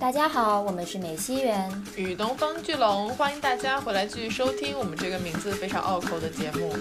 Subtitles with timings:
[0.00, 6.72] 大家好，我们是美西园与东方巨龙，欢迎大家回来继续收听我们这个名字非常拗口的节目。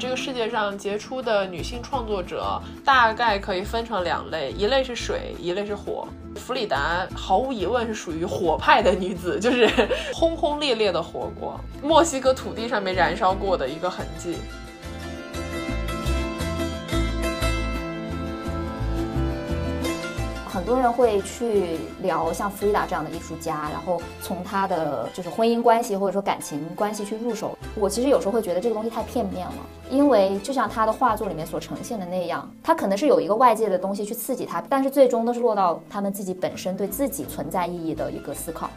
[0.00, 6.08] 这个世界上杰出的女性创作者大概可以分成两类，一类是水，一类是火。
[6.36, 9.68] 弗里达毫无疑问是属于火派的女子，就是
[10.14, 14.38] 轰轰烈烈的火过，墨西哥土地上面燃烧过的一个痕迹。
[20.64, 27.54] 很多人会去聊像弗里达这样的艺术家，然后从他的就是婚姻关系或者说感情关系去入手。
[27.74, 29.54] 我其实有时候会觉得这个东西太片面了，
[29.90, 38.70] 因为就像他的画作里面所呈现的那样，他可能是有一个外界的东西去刺激他，但是最终都是落到他们自己本身对自己存在意义的一个思考。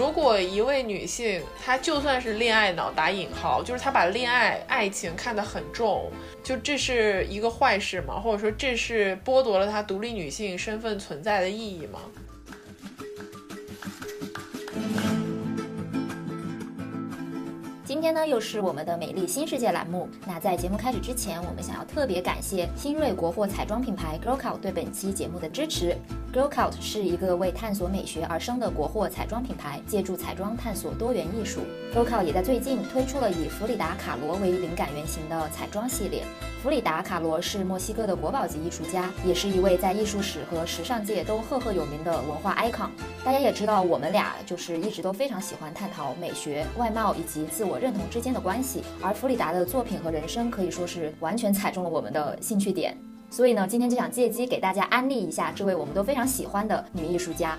[0.00, 6.10] 如果一位女性，她就算是恋爱脑（打引号），就是她把恋爱、爱情看得很重，
[6.42, 8.18] 就这是一个坏事吗？
[8.18, 12.00] 或者说这是剥夺了她独立女性身份存在的意义吗？
[18.00, 20.08] 今天呢，又是我们的美丽新世界栏目。
[20.26, 25.94] 那在节目开始之前，我们想要特别感谢新锐国货彩妆品牌 Girl Cult 对本期节目的支持。
[26.32, 31.60] Girl Cult 是一个为探索美学而生的国货彩妆品牌，借助彩妆探索多元艺术。
[31.94, 36.22] Girl Cult 也在最近推出了以弗里达·卡罗为灵感原型的彩妆系列。
[36.62, 42.88] 弗里达·卡罗是墨西哥的国宝级艺术家，也是一位在艺术史和时尚界都赫赫有名的文化 icon。
[43.24, 52.96] 大家也知道，我们俩就是一直都非常喜欢探讨美学、外貌以及自我认同之间的关系，而弗里达的作品和人生可以说是完全踩中了我们的兴趣点。
[53.30, 57.56] 所以呢，今天就想借机给大家安利一下这位我们都非常喜欢的女艺术家。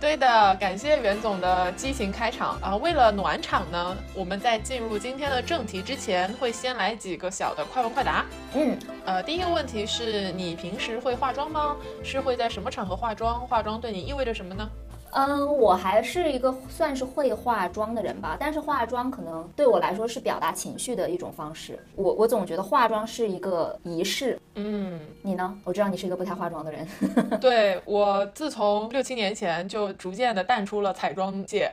[0.00, 2.76] 对的，感谢袁总的激情开场啊！
[2.76, 8.26] 为了暖场呢，我们在进入今天的正题之前，会先来几个小的快问快答。
[8.54, 11.76] 嗯，呃，第一个问题是你平时会化妆吗？
[12.02, 13.46] 是会在什么场合化妆？
[13.46, 14.68] 化妆对你意味着什么呢？
[15.12, 21.78] 嗯，我还是一个算是会化妆的人吧，但是化妆可能对我来说是表达情绪的一种方式。
[21.94, 24.38] 我我总觉得化妆是一个仪式。
[24.54, 25.54] 嗯，你呢？
[25.64, 26.86] 我知道你是一个不太化妆的人。
[27.40, 31.70] 对我自从六七年前就逐渐的淡出了彩妆界。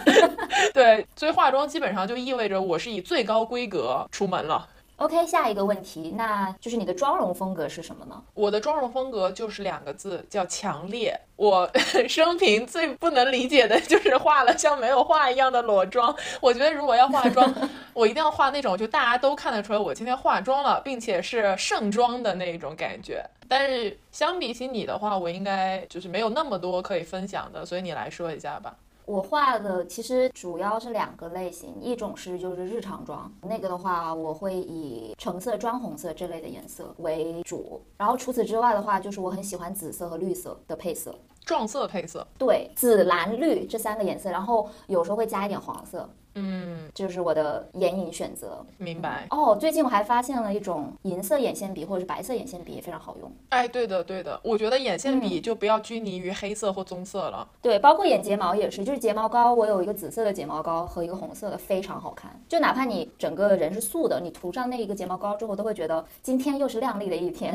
[0.74, 4.66] 对，所以化妆基本上就意味着我是以最高规格出门了。
[4.98, 8.20] OK，下一个问题，那就是你的妆容风格是什么呢？
[8.34, 11.16] 我的妆容风格就是两个字，叫强烈。
[11.36, 11.70] 我
[12.08, 16.12] 生平最不能理解的就是化了像没有化一样的裸妆。
[16.40, 17.54] 我觉得如果要化妆，
[17.94, 23.24] 我一定要化那种就大家都看得出来我今天化妆了，并且是盛装的那种感觉。
[23.46, 28.74] 但是相比起你的话，我应该就是没有那么多可以分享的，所以你来说一下吧。
[29.08, 46.06] 我画的其实主要是两个类型，一种是就是日常妆，那个的话我会以橙色、砖红色这类的颜色为主，然后除此之外的话，就是我很喜欢紫色和绿色的配色，撞色配色，对，紫蓝绿这三个颜色，然后有时候会加一点黄色。
[46.34, 49.56] 嗯，就是我的眼影选择，明白哦。
[49.58, 53.32] 最近我还发现了一种银色眼线笔或者是白色眼线笔也非常好用。
[53.48, 57.48] 哎，对的对的，我觉得眼线笔就不要拘泥于黑色或棕色了。
[57.60, 62.30] 对，包括眼睫毛也是，就是睫毛膏，我有一个紫色的睫毛膏和一个红色的，非常好看。
[62.48, 67.54] 就哪怕你整个人是素的，你涂上那一个睫毛膏之后，都会觉得今天又是亮丽的一天。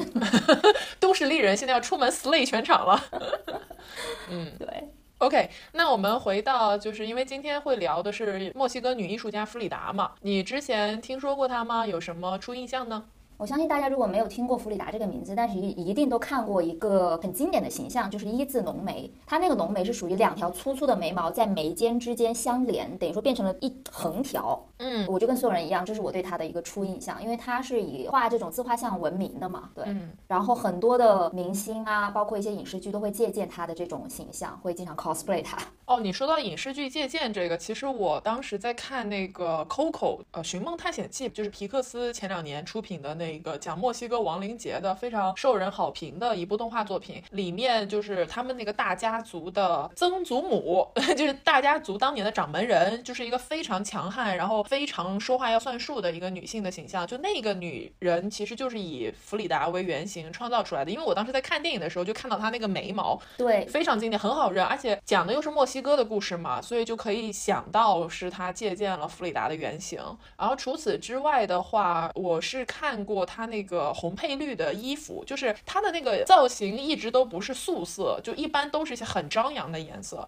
[1.00, 3.00] 都市丽人现在要出门 slay 全场了。
[4.30, 4.90] 嗯，对。
[5.24, 11.88] OK，那我们回到，就是因为今天会聊的是墨西哥女艺术家弗里达嘛，你之前听说过她吗？
[11.88, 13.06] 有什么初印象呢？
[13.38, 19.12] 我相信大家如果没有听过弗里达这个名字，但是一一定都看过一个很经典的形象，就是一字浓眉。
[19.26, 24.64] 他那个浓眉是属于两条粗粗的眉毛在眉间之间相连，等于说变成了一横条。
[24.78, 29.70] 嗯，我就跟所有人一样，这是我对他的一个初印象，因为他是以画这种自画像闻名的嘛。
[29.74, 35.58] 对，嗯然后很多的明星啊，包括一些影视剧都会借鉴他的这种形象，会经常 cosplay 他。
[35.86, 57.06] 哦，你说到影视剧借鉴这个，其实我当时在看那个 Coco，呃，《寻梦探险记》，就是皮克斯前两年出品的那个讲墨西哥亡灵节的非常受人好评的一部动画作品，里面就是他们那个大家族的曾祖母， 就是大家族当年的掌门人，就是一个非常强悍，然后非常说话要算数的一个女性的形象。
[57.06, 60.90] 就那个女人其实就是以弗里达为原型创造出来的。
[60.90, 70.00] 因为我当时在看电影的时候就看到她那个眉毛，对，非常经典，很好认，而且讲的又是墨西哥的故事嘛，所以就可以想到是她借鉴了弗里达的原型。
[70.38, 80.28] 然后除此之外的话，我是看过她那个红配绿的衣服，就是她的那个造型一直都不是素色，就一般都是一些很张扬的颜色。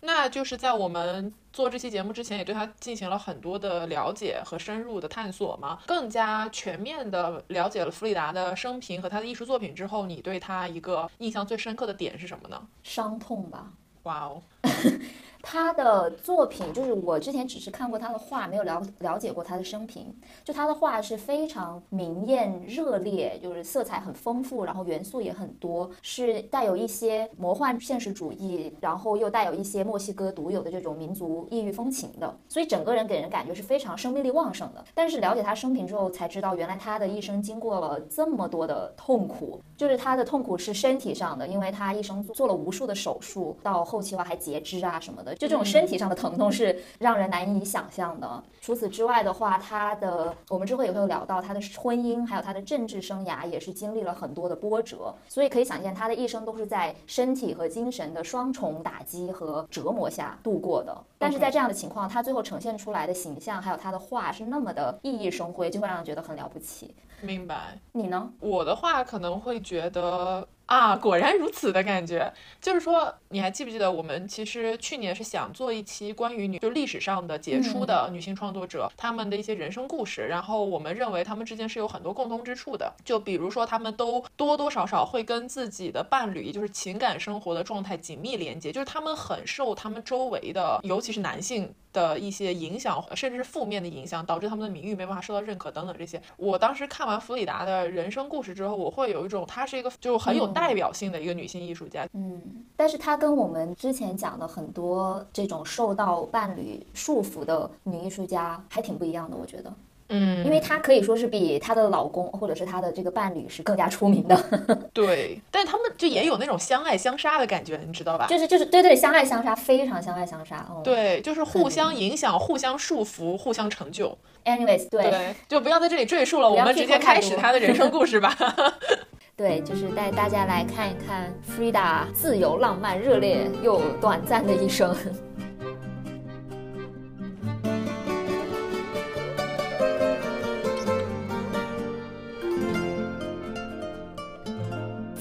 [0.00, 12.60] 那就是在我们做这期节目之前，也对他进行了很多的了解和深入的探索嘛，更加全面的了解了弗里达的生平和他的艺术作品之后，你对他一个印象最深刻的点是什么呢？
[12.82, 13.70] 伤痛吧。
[14.02, 14.42] 哇哦。
[15.48, 20.12] 他的作品就是我之前只是看过他的画，没有了了解过他的生平。
[20.42, 32.36] 就他的画是非常明艳热烈，就是色彩很丰富，然后元素也很多，是带有一些魔幻现实主义，然后又带有一些墨西哥独有的这种民族异域风情的。
[32.48, 34.84] 所以整个人给人感觉是非常生命力旺盛的。
[34.94, 45.34] 但是了解他生平之后，才知道原来他的一生经过了这么多的痛苦，就是他的痛苦是身体上的，因为他一生做了无数的手术，到后期的话还截肢啊什么的。
[45.34, 48.42] 就这种身体上的疼痛是让人难以想象的。
[48.60, 55.14] 除此之外的话，他的我们之后也会有聊到他的婚姻，还有他的政治生涯也是经历了很多的波折。
[55.28, 60.96] 所以可以想见，他的一生都是在身体和精神的双重打击和折磨下度过的。
[61.18, 66.94] 但是在这样的情况，他最后呈现出来的形象，还有他的画是那么的熠熠生辉，就会让人觉得很了不起。
[67.20, 67.78] 明白。
[67.92, 68.30] 你呢？
[68.40, 70.46] 我的话可能会觉得。
[70.66, 91.72] 啊，果然如此的感觉，就是说，你还记不记得我们其实去年是想做一期关于女，就历史上的杰出的女性创作者，她们的一些人生故事，然后我们认为她们之间是有很多共通之处的，就比如说她们都多多少少会跟自己的伴侣，就是情感生活的状态紧密连接，就是她们很受她们周围的，尤其是男性。
[91.96, 96.20] 的一些影响，甚至是负面的影响，导致他们的名誉没办法受到认可等等这些。
[96.36, 102.06] 我当时看完弗里达的人生故事之后，我会有一种，她是一个就很有代表性的一个女性艺术家。
[102.12, 102.42] 嗯，
[102.76, 109.72] 但是她跟我们之前讲的很多这种受到伴侣束缚的女艺术家还挺不一样的，我觉得。
[110.08, 114.36] 嗯，因为她可以说是比她的老公或者是她的这个伴侣是更加出名的。
[114.94, 118.26] 对，但是他们就也有那种相爱相杀的感觉，你知道吧？
[118.28, 120.66] 就是就是对对，相爱相杀，非常相爱相杀。
[120.70, 124.16] 哦，对，就是互相影响、互相束缚、互相成就。
[124.44, 128.36] Anyways，对，就不要在这里赘述了，我们直接开始她的人生故事吧。
[129.36, 134.96] 对，就是带大家来看一看 Frida 自由、浪漫、热烈又短暂的一生。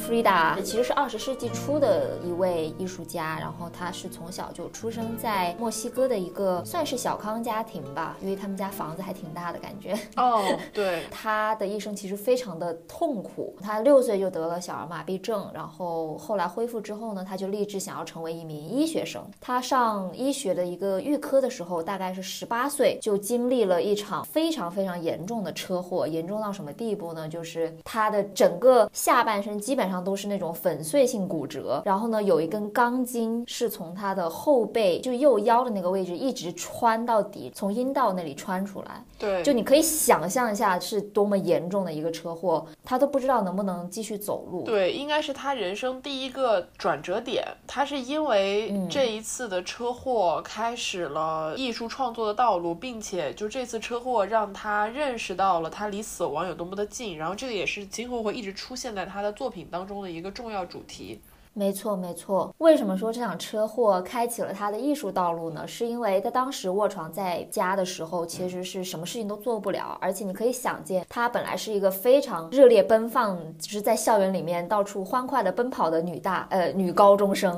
[0.08, 9.98] Frida 其实是二十世纪初的一位艺术家，然后他是从小就出生在墨西哥的一个算是小康家庭吧，因为他们家房子还挺大的感觉。
[10.16, 13.56] 哦， 对，他的一生其实非常的痛苦。
[13.64, 19.26] 他六岁就得了小儿麻痹症，然后后来恢复之后呢，他就立志想要成为一名医学生。
[19.42, 27.28] 他上医学的一个预科的时候，大概是十八岁，就经历了一场非常非常严重的车祸，严重到什么地步呢？
[27.28, 29.95] 就是他的整个下半身基本上。
[30.04, 39.04] 都是那种粉碎性骨折，然后呢，有一根钢筋是从他的后背，就右腰的那个位置一直穿到底，从阴道那里穿出来。
[39.18, 44.64] 对，就你可以想象一下是多么严重的一个车祸，他都不知道能不能继续走路。
[44.64, 47.42] 对，应该是他人生第一个转折点。
[47.66, 57.18] 他是因为这一次的车祸开始了艺术创作的道路，并且就这次车祸让他认识到了他离死亡有多么的近。
[57.18, 59.86] 然后这个也是今后会一直出现在他的作品当。
[59.86, 61.20] 中的一个重要主题。
[61.58, 62.54] 没错，没错。
[62.58, 65.66] 为什么说这场车祸开启了他的艺术道路呢？
[65.66, 69.98] 是因为他当时卧床在家的时候，其实是什么事情都做不了。
[70.02, 77.56] 而且你可以想见，他本来是一个非常热烈奔放，就是在校园里面到处欢快的奔跑的女大呃女高中生，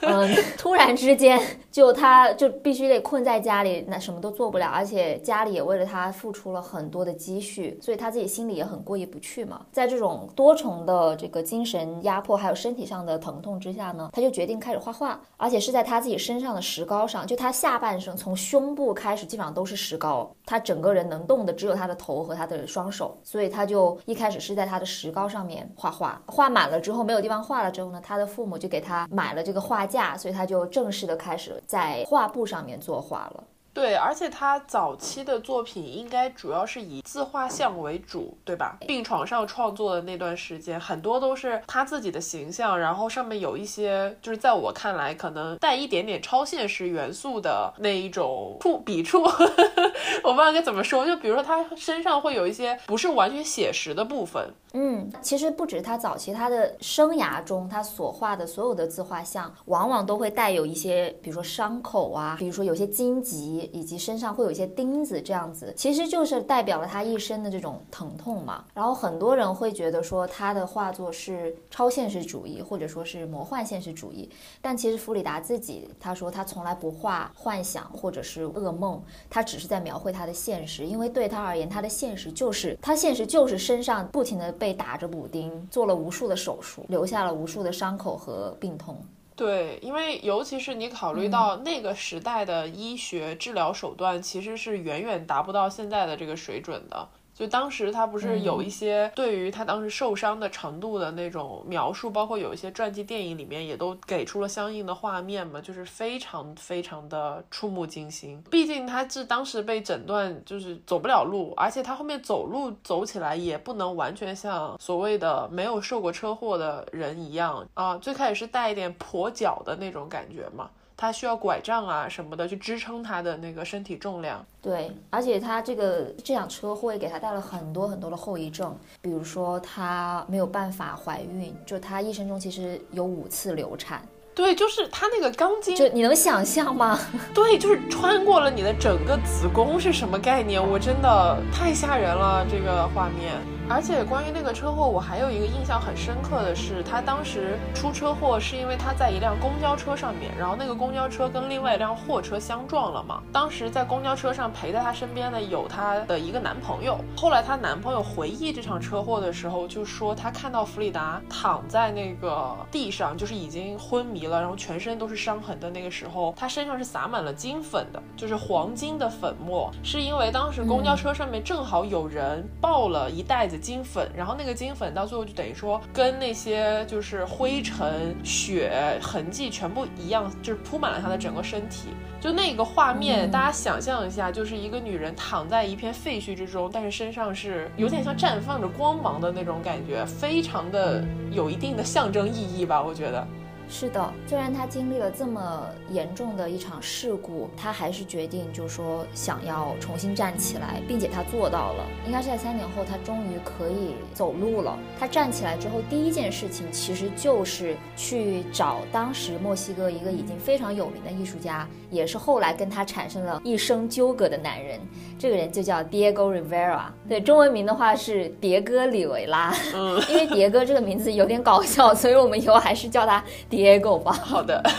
[0.00, 0.28] 嗯，
[0.58, 1.40] 突然之间
[1.70, 4.66] 就他就必须得困在家里，那什么都做不了。
[4.66, 9.64] 而且家里也为了他付出了很多的积蓄，所以他自己心里也很过意不去嘛。
[9.70, 13.16] 在这种多重的这个精神压迫，还有身体上的。
[13.28, 33.44] 疼痛之下呢，他就决定开始画画，而且是在他自己身上的石膏上，就他下半身从胸部开始基本上都是石膏，他整个人能动的只有他的头和他的双手，所以他就一开始是在他的石膏上面画画，画满了之后没有地方画了之后呢，他的父母就给他买了这个画架，所以他就正式的开始在画布上面作画了。
[33.78, 38.76] 对，而且他早期的作品应该主要是以自画像为主，对吧？
[38.88, 49.22] 病床上创作的那段时间，很多都是他自己的形象，然后上面有一些，就是在我看来可能带一点点超现实元素的那一种触笔触，
[50.24, 51.06] 我不知道该怎么说。
[51.06, 54.52] 就比如说他身上会有一些不是完全写实的部分。
[54.74, 68.64] 嗯，其实不止他早期他的生涯中，他所画的所有的自画像，往往都会带有一些，比如说伤口啊，比如说有些荆棘，以及身上会有一些钉子这样子，其实就是代表了他一生的这种疼痛嘛。
[68.74, 74.28] 然后很多人会觉得说他的画作是超现实主义，或者说是魔幻现实主义，
[74.60, 84.54] 但其实弗里达自己他说他从来不画幻想或者是噩梦，他只是在描绘他的现实，因为对他而言，他的现实就是他现实就是身上不停的。
[84.58, 89.00] 被打着补丁，做了无数的手术，留下了无数的伤口和病痛。
[89.36, 97.08] 对，因为尤其是你考虑到那个时代的医学治疗手段，其实是远远达不到现在的这个水准的。
[97.38, 108.42] 就当时他不是有一些对于他当时受伤的程度的那种描述，包括有一些传记电影里面也都给出了相应的画面嘛，就是非常非常的触目惊心。
[108.50, 120.68] 毕竟他是当时被诊断就是走不了路，而且他后面走路走起来也不能完全像所谓的没有受过车祸的人一样啊，最开始是带一点跛脚的那种感觉嘛。
[121.00, 124.44] 他需要拐杖啊什么的去支撑他的那个身体重量。
[124.60, 134.02] 对，而且他这个这场车祸也给他带了很多很多的后遗症，比如说他没有办法怀孕，就他一生中其实有五次流产。
[134.34, 136.98] 对，就是他那个钢筋，就你能想象吗？
[137.32, 140.60] 对，就是穿过了你的整个子宫是什么概念？
[140.60, 143.34] 我真的太吓人了，这个画面。
[143.70, 153.22] 而且关于那个车祸，我还有一个印象很深刻的是，他当时出车祸是因为他在一辆公交车上面，然后那个公交车跟另外一辆货车相撞了嘛。
[153.30, 156.98] 当时在公交车上陪在他身边的有她的一个男朋友。
[157.14, 173.57] 后来她男朋友回忆这场车祸的时候，就说他看到弗里达躺在那个地上，就是已经昏迷了，然后全身都是伤痕的那个时候，他身上是洒满了金粉的，就是黄金的粉末，是因为当时公交车上面正好有人抱了一袋子。
[173.58, 181.88] 金粉，然后那个金粉到最后就等于说跟那些就是灰尘、血痕迹全部一样，就是铺满了她的整个身体。
[182.20, 193.26] 就那个画面，大家想象一下，就是一个女人躺在一片废墟之中，但是身上是有点像绽放着光芒的那种感觉，非常的有一定的象征意义吧，我觉得。
[193.70, 201.84] 是的，虽然他经历了这么严重的一场事故，他还是决定，就是说想要重新站起来，并且他做到了。
[202.06, 204.78] 应该是在三年后，他终于可以走路了。
[204.98, 214.80] 他站起来之后，第一件事情其实就是去找当时墨西哥一个已经非常有名的艺术家，也是后来跟他产生了一生纠葛的男人。
[215.18, 219.52] 这个人就叫 Diego Rivera，对，中文名的话是迭戈里维拉。
[219.74, 223.22] 嗯， 因为迭戈这个名字有点搞笑，所以我们以后还是叫他。
[223.58, 224.62] Diego 吧， 好的。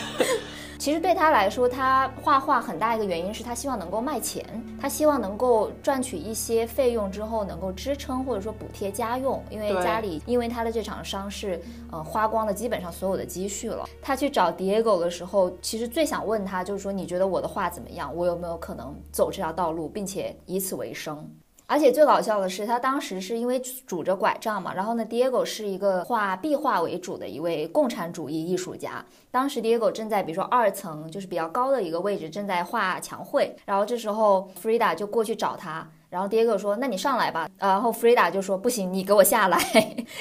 [0.80, 4.46] 其实对他来说，他画画很大一个原因是他希望能够卖钱，
[4.80, 13.90] 他希望能够赚取一些费用之后能够支撑或者说补贴家用，因为家里因为他的这场伤势，呃，花光了基本上所有的积蓄了。
[14.02, 18.16] 他去找 Diego 的时候，其实最想问他就是说，你觉得我的画怎么样？
[18.16, 21.30] 我有没有可能走这条道路，并且以此为生？
[21.72, 29.06] 而且最搞笑的是，他当时是因为拄着拐杖嘛，然后呢，Diego 是一个画壁画为主的一位共产主义艺术家。
[29.30, 33.56] 当时 Diego 正在比如说二层，就是比较高的一个位置，正在画墙绘。
[33.66, 39.60] 然后这时候 Frida 就过去找他，然后 Diego 说：“那你上来吧。”然后 Frida 就说：“不行，你给我下来，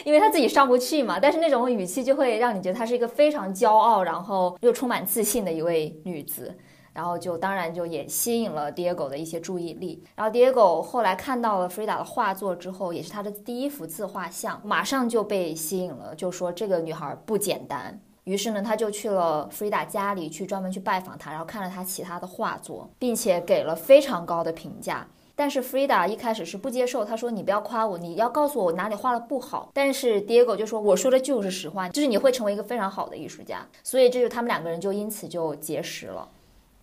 [0.05, 6.55] 因为他自己上不去嘛。”但是那种语气就会让你觉得她是一个非常骄傲，然后又充满自信的一位女子。
[6.99, 10.03] 然后就当然就也吸引了 Diego 的一些注意力。
[10.17, 18.01] 然后 Diego 后来看到了 Frida 的画作之后，也是他的第一幅自画像，马上就被吸引了，就说这个女孩不简单。
[18.25, 25.07] 于是呢，他就去了 Frida 家里，去专门去拜访她，然后看了她其他的画作，并且给了非常高的评价。
[25.37, 29.71] 但是 Frida 一开始是不接受，他说你不要夸我，你要告诉我我哪里画的不好。
[29.73, 33.65] 但是 Diego 就说我说的就是实话，就是你会成为一个非常好的艺术家。
[33.85, 36.29] 所以这就他们两个人就因此就结识了。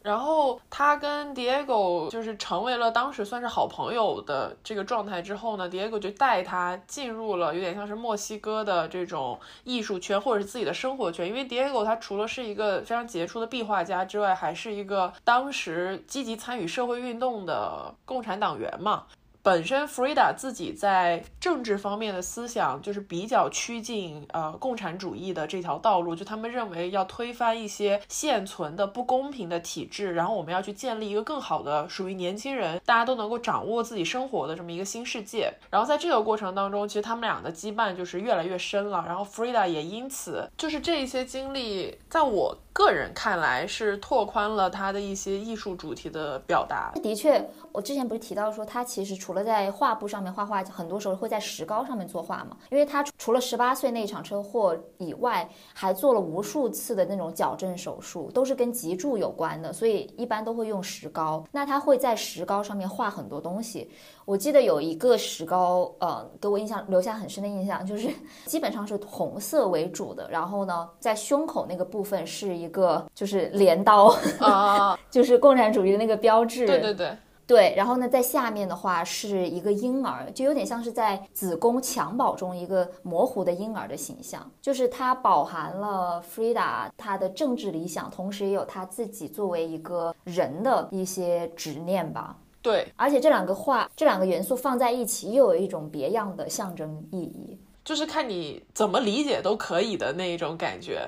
[0.06, 19.06] 然后他跟 Diego 就是成为了当时算是好朋友的这个状态之后呢，Diego 就带他进入了有点像是墨西哥的这种艺术圈或者是自己的生活圈，因为 Diego 他除了是一个非常杰出的壁画家之外，还是一个当时积极参与社会运动的共产党员嘛。
[19.46, 35.54] 本身 Frida 自己在政治方面的思想就是比较趋近呃共产主义的这条道路，就他们认为要推翻一些现存的不公平的体制，然后我们要去建立一个更好的属于年轻人大家都能够掌握自己生活的这么一个新世界。
[35.70, 39.04] 然后在这个过程当中，其实他们俩的羁绊就是越来越深了。
[39.06, 42.58] 然后 Frida 也因此就是这一些经历，在我。
[42.76, 46.92] 个人看来是拓宽了他的一些艺术主题的表达。
[47.02, 47.42] 的确，
[47.72, 52.58] 我之前不是提到说，他其实除了在画布上面画画，很多时候会在石膏上面作画嘛。
[52.70, 61.46] 因为他除了十八岁那场车祸以外，还做了无数次的那种矫正手术，都是跟脊柱有关的，所以一般都会用石膏。
[61.54, 63.90] 那他会在石膏上面画很多东西。
[64.26, 68.10] 我记得有一个石膏，呃，给我印象留下很深的印象，就是
[68.46, 70.28] 基本上是红色为主的。
[70.32, 76.66] 然后呢，在胸口那个部分是一个就是镰刀啊， 就是共产主义的那个标志。
[76.66, 77.16] 对对对
[77.46, 77.74] 对。
[77.78, 84.50] 然后呢，在下面的话是一个婴儿，就有点像是在子宫襁褓中一个模糊的婴儿的形象。
[84.60, 92.36] 就是它饱含了 Frida 她的政治理想，同时也有她自己作为一个人的一些执念吧。
[92.66, 101.08] 对，而且这两个画，这两个元素放在一起，又有一种别样的象征意义，就是看你怎么理解都可以的那一种感觉。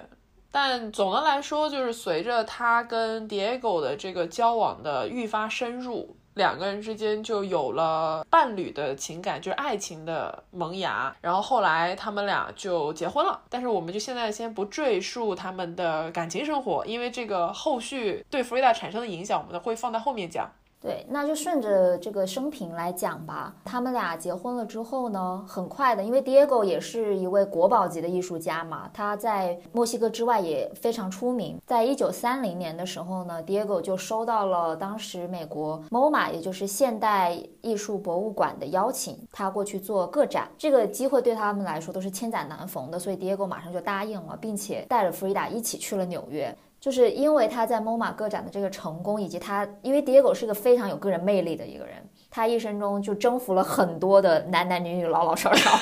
[0.52, 11.16] 但总的来说，就是随着他跟 Diego 的这个交往的愈发深入，两个人之间就有了伴侣的情感，就是爱情的萌芽。
[11.22, 13.42] 然后后来他们俩就结婚了。
[13.50, 20.48] 但是我们就现在先不赘述他们的感情生活，因为这个后续对弗瑞达产生的影响，我们会放在后面讲。
[20.80, 23.56] 对，那就顺着这个生平来讲吧。
[23.66, 31.60] 他们俩结婚了之后呢，很快的，因为 Diego 也是一位国宝级的艺术家嘛，他在墨西哥之外也非常出名。
[31.66, 40.48] 在一九三零年的时候呢，Diego 就收到了当时美国 MoMA，也就是现代艺术博物馆的邀请，他过去做个展。
[40.58, 46.56] 这个机会对他们来说都是千载难逢的，所以 Diego 马上就答应了，并且带着 Frida 一起去了纽约。
[46.88, 51.96] 就是因为他在 MoMA 个展的这个成功，以及他，因为 Diego 是个非常有个人魅力的一个人，
[52.32, 55.78] 他一生中就征服了很多的男男女女、老老少少，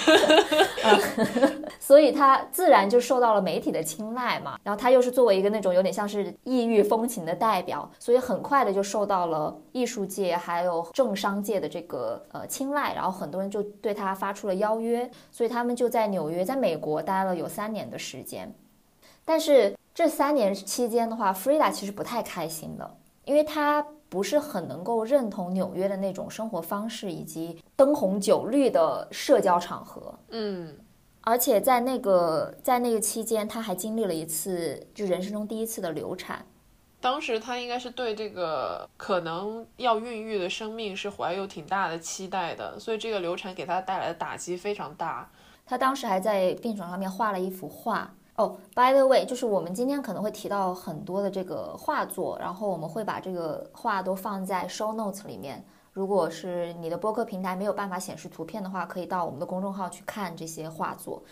[1.80, 4.58] 所以他自然就受到了媒体的青睐嘛。
[4.64, 12.96] 然后他又是作为一个那种有点像是异域风情的代表，所以很快的就受到了艺术界还有政商界的这个呃青睐。
[12.96, 18.52] 然后很多人就对他发出了邀约，所以他们就在纽约，在美国待了有三年的时间，
[19.24, 19.76] 但是。
[19.96, 30.14] 这三年期间的话，Frida 其实不太开心的，因为她不是很能够认同纽约的那种生活方式以及灯红酒绿的社交场合。
[30.32, 30.78] 嗯，
[31.22, 36.46] 而且在那个在那个期间，她还经历了一次就人生中第一次的流产。
[37.00, 45.32] 当时她应该是对这个可能要孕育的生命是怀有挺大的期待的，所以这个流产给她带来的打击非常大。
[45.66, 48.14] 她当时还在病床上面画了一幅画。
[48.36, 55.66] 哦，By the way，就是我们今天可能会提到很多的这个画作，然后我们会把这个画都放在 show notes 里面。
[55.94, 61.24] 如果是你的播客平台没有办法显示图片的话，可以到我们的公众号去看这些画作。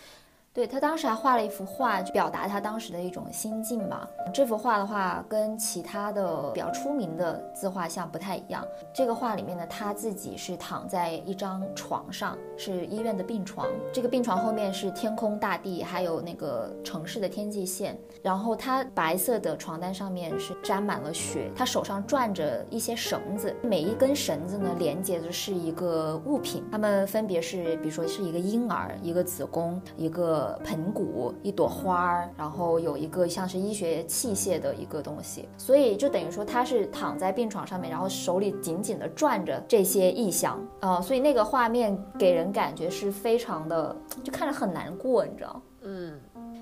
[0.54, 4.08] 对他当时还画了一幅画，就表达他当时的一种心境吧。
[4.32, 8.64] 这幅画的话，跟其他的比较出名的自画像不太一样。
[8.92, 13.66] 这个画里面呢，他自己是躺在一张床上，是医院的病床。
[13.92, 17.98] 这个病床后面是天空、大地，还有那个城市的天际线。
[18.22, 30.43] 然后他白色的床单上面是沾满了血，他手上转着一些绳子，每一根绳子呢连接的是一个物品，它们分别是，比如说是一个婴儿、一个子宫、一个。
[30.64, 46.18] 盆骨一朵花儿，然后有一个像是医学器械的一个东西，所以就等于说他是躺在病床上面，然后手里紧紧的攥着这些异象啊，所以那个画面给人感觉是非常的，就看着很难过，你知道嗯，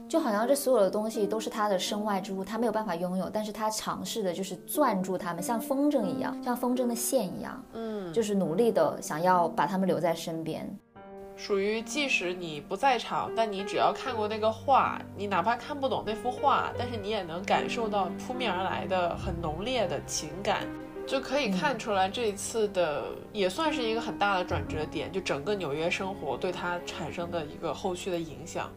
[0.08, 10.68] 就好像这所有的东西都是他的身外之物，他没有办法拥有，但是他尝试的就是攥住他们，像风筝一样，像风筝的线一样，嗯，就是努力的想要把他们留在身边。
[11.34, 20.68] 属于即使你不在场，但你只要看过那个画，你哪怕看不懂那幅画，但是你也能感受到扑面而来的很浓烈的情感，
[21.04, 28.70] 就可以看出来这一次的也算是一个很大的转折点，就整个纽约生活对他产生的一个后续的影响。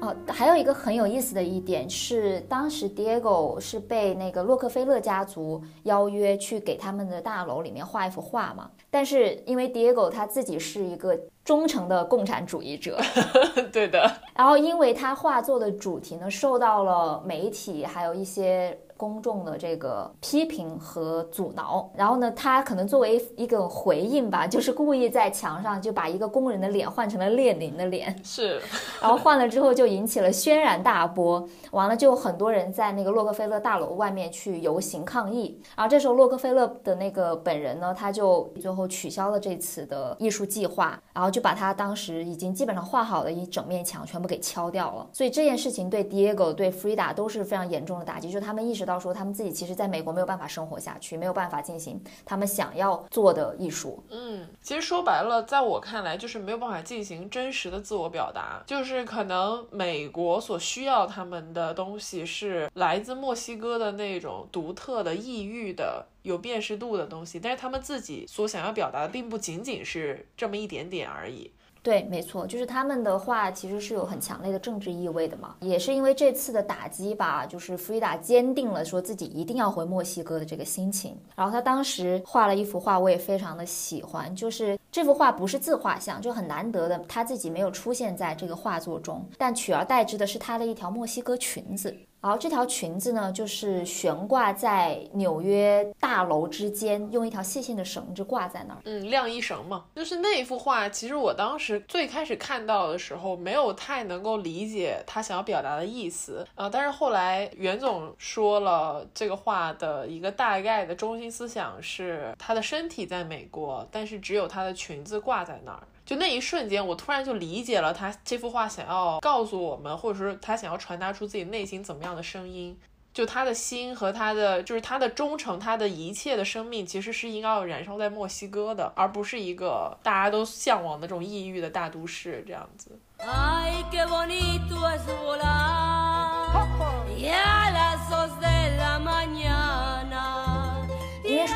[0.00, 11.18] 哦，还有一个很有意思的一点是，当时 Diego 是被那个洛克菲勒家族邀约去给他们的大楼里面画一幅画嘛，但是因为 Diego 他自己是一个。
[11.48, 13.00] 忠诚的共产主义者，
[13.72, 14.00] 对的。
[14.36, 21.90] 然后，因为他画作的主题呢，受到了媒体还有一些公众的这个批评和阻挠。
[21.96, 28.60] 然后呢，他可能作为一个回应吧，就是故意在墙上就把一个工人的脸换成了列宁的脸，是，
[29.00, 31.48] 然后换了之后就引起了轩然大波。
[31.70, 35.60] 完了就很多人在那个洛克菲勒大楼外面去游行抗议。
[35.76, 45.06] 然后这时候洛克菲勒的那个本人呢，他就最后取消了这次的艺术计划，然后就把他当时已经基本上画好的一整面墙全部给敲掉了。
[45.12, 54.02] 所以这件事情对 Diego 对 Frida 都是非常严重的打击，就他们意识到说他们自己其实在美国没有办法生活下去，没有办法进行他们想要做的艺术。
[54.10, 66.06] 嗯，其实说白了，在我看来就是没有办法进行真实的自我表达，就是可能美国所需要他们的东西是来自墨西哥的那种独特的异域的。
[66.22, 71.50] 有辨识度的东西，但是他们自己所想要表达的，并不仅仅是这么一点点而已。
[71.88, 75.56] 对，没错，就是他们的话其实是有很强烈的政治意味的嘛。
[75.60, 81.16] 也是因为这次的打击吧，就是弗里达坚定了说自己一定要回墨西哥的这个心情。
[81.34, 91.96] 然后他当时画了一幅画，我也非常的喜欢，就是这幅画不是自画像，就很难得的，他自己没有出现在这个画作中，但取而代之的是他的一条墨西哥裙子。
[92.20, 98.80] 然后这条裙子呢，就是悬挂在纽约大楼之间，用一条细细的绳子挂在那儿。
[98.84, 100.88] 嗯，晾衣绳嘛，就是那幅画。
[100.88, 106.68] 其实我当时最开始看到的时候，没有太能够理解他想要表达的意思啊。
[106.68, 115.82] 但是后来袁总说了，这个画的一个大概的中心思想是，他的身体在美国，但是只有他的裙子挂在那儿。
[116.08, 122.74] 就那一瞬间，我突然就理解了他这幅画想要告诉我们，或者说他想要传达出自己内心怎么样的声音。
[123.12, 132.98] 就他的心和他的，就是他的忠诚，他的一切的生命，其实是应该要燃烧在墨西哥的，而不是一个大家都向往的这种异域的大都市这样子。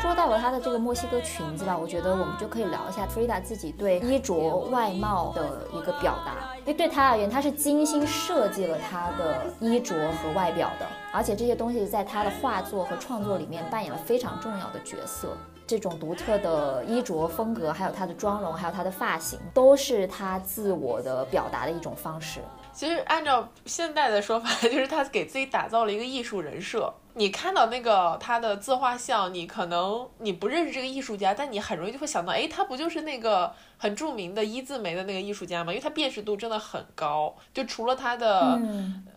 [0.03, 6.53] 说到了她的这个墨西哥裙子吧，我觉得我们就可以聊一下 Frida 自己对衣着外貌的一个表达。
[6.59, 15.29] 因为对她而言，她是精心设计了她的衣着和外表的，而且这些东西在她的画作和创作里面扮演了非常重要的角色。
[15.65, 22.41] 这种独特的衣着风格，还有她的妆容，还有她的发型，都是她自我的表达的一种方式。
[22.73, 26.93] 其实按照现代的说法，就是她给自己打造了一个艺术人设。
[27.15, 35.71] 你看到那个他的自画像，你可能你不认识这个艺术家，但你很容易就会想到，哎，他不就是那个很著名的一字眉的那个艺术家吗？
[35.71, 38.59] 因为他辨识度真的很高，就除了他的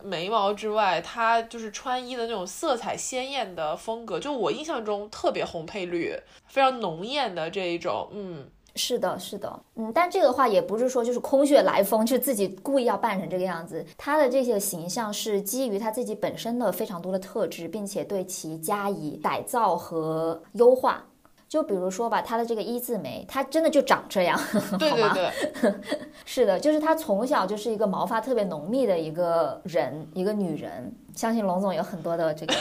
[0.03, 6.15] 眉毛之外，他就是穿衣的那种色彩鲜艳的风格，就我印象中特别红配绿，
[6.47, 8.49] 非常浓艳的这一种，嗯。
[8.77, 13.83] 是的，是的，嗯，但这个话也不是说就是空穴来风，就是自己故意要扮成这个样子。
[13.97, 21.03] 他的这些形象是基于他自己本身的非常多的特质，并且对其加以改造和优化。
[21.49, 25.15] 就比如说吧，他的这个一字眉，他真的就长这样， 好吗？
[26.25, 30.93] 是的，就是他从小就是一个毛发特别浓密的一个人，一个女人。
[31.15, 32.53] 相信龙总有很多的这个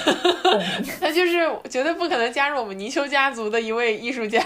[0.45, 0.69] 共鸣。
[1.01, 4.41] 他就是绝对不可能加入我们泥鳅家族的一位艺术家。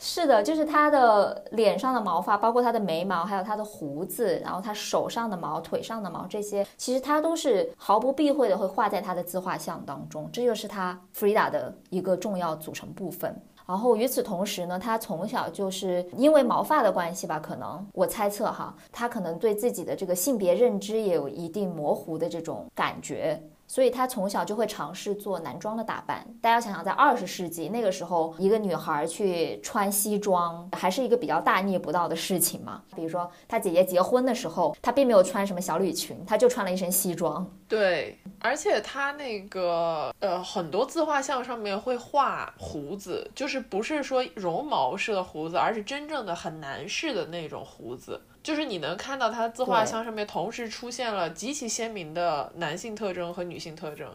[0.00, 13.36] 是的，就是他的脸上的毛发，包括他的眉毛，还有他的胡子，然后他手上的毛、腿上的毛，这些其实他都是毫不避讳的会画在他的自画像当中，这就是他 Frida 的一个重要组成部分。
[13.66, 23.38] 然后与此同时呢，他从小就是因为毛发的关系吧，可能我猜测哈，他可能对自己的这个性别认知也有一定模糊的这种感觉。
[23.68, 26.26] 所以她从小就会尝试做男装的打扮。
[26.40, 32.82] 大家想想，在二十世纪那个时候，一个女孩去穿西装，还是一个比较大逆不道的事情嘛。
[32.96, 37.46] 比如说，她姐姐结婚的时候，她并没有穿什么小礼裙，她就穿了一身西装。
[37.68, 48.18] 对，而且她那个呃，很多自画像上面会画胡子，就是不是说绒毛式的胡子，而是真正的很男士的那种胡子。
[48.42, 54.08] 就是你能看到他的自画像上面同时出现了极其鲜明的男性特征和女性特征，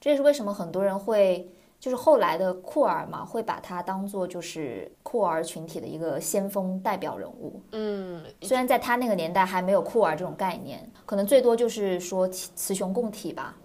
[0.00, 7.60] 这也是为什么很多人会就是后来的酷儿嘛，会把他当做就是酷儿群体的一个先锋代表人物。
[7.72, 13.56] 嗯，虽然在他那个年代还没有酷儿这种概念，可能最多就是说雌雄共体吧。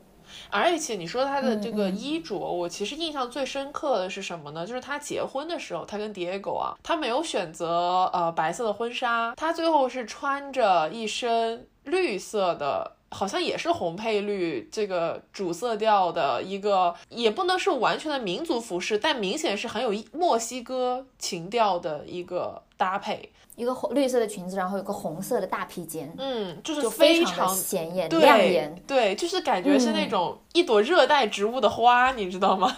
[0.56, 4.66] 而且你说他的这个衣着，我其实印象最深刻的是什么呢？
[4.66, 28.84] 就是他结婚的时候，他跟 Diego 啊，他没有选择呃白色的婚纱，他最后是穿着一身绿色的，好像也是红配绿这个主色调的一个，也不能是完全的民族服饰，但明显是很有墨西哥情调的一个搭配，一个红绿色的裙子，然后有个红色的大披肩，嗯，就是就非常的显眼亮眼。
[28.86, 32.76] 对，就是感觉是那种一朵热带植物的花，你知道吗？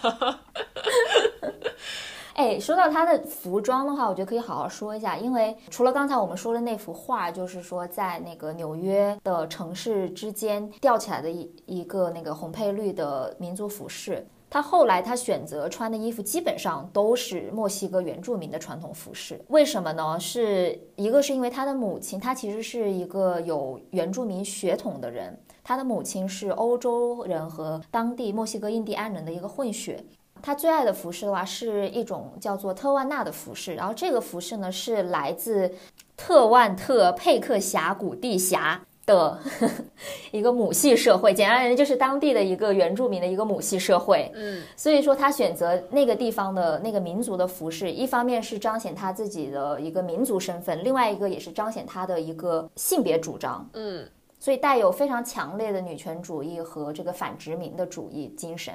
[2.34, 14.24] 哎，说到她的服装的话，我觉得可以好好说一下，因为除了刚才我们说的那幅画，就是说在那个纽约的城市之间吊起来的一一个那个红配绿的民族服饰。
[14.50, 20.18] 他后来他选择穿的衣服基本上都是墨西哥原住民的传统服饰，为什么呢？
[20.18, 30.02] 是一个是因为他的母亲，她其实是一个有原住民血统的人，他的母亲是欧洲人和当地墨西哥印第安人的一个混血。
[30.40, 33.74] 他最爱的服饰的话，是一种叫做特万纳的服饰。
[33.74, 35.74] 然后这个服饰呢，是来自
[36.16, 39.38] 特万特佩克峡谷地峡的
[40.30, 44.30] 一个母系社会，简而言之就是当地的一个原住民的一个母系社会。
[44.34, 53.66] 嗯，所以说他选择那个地方的那个民族的服饰，一方面是彰显他自己的一个民族身份，另外一个也是彰显他的一个性别主张。
[53.72, 54.06] 嗯，
[54.38, 58.74] 所以带有非常强烈的女权主义和这个反殖民的主义精神。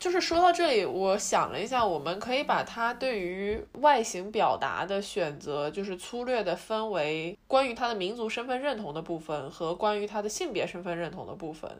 [0.00, 11.70] 就是说到这里，我想了一下，我们可以把它对于外形表达的选择，就是粗略的分为关于他的民族身份认同的部分和关于他的性别身份认同的部分。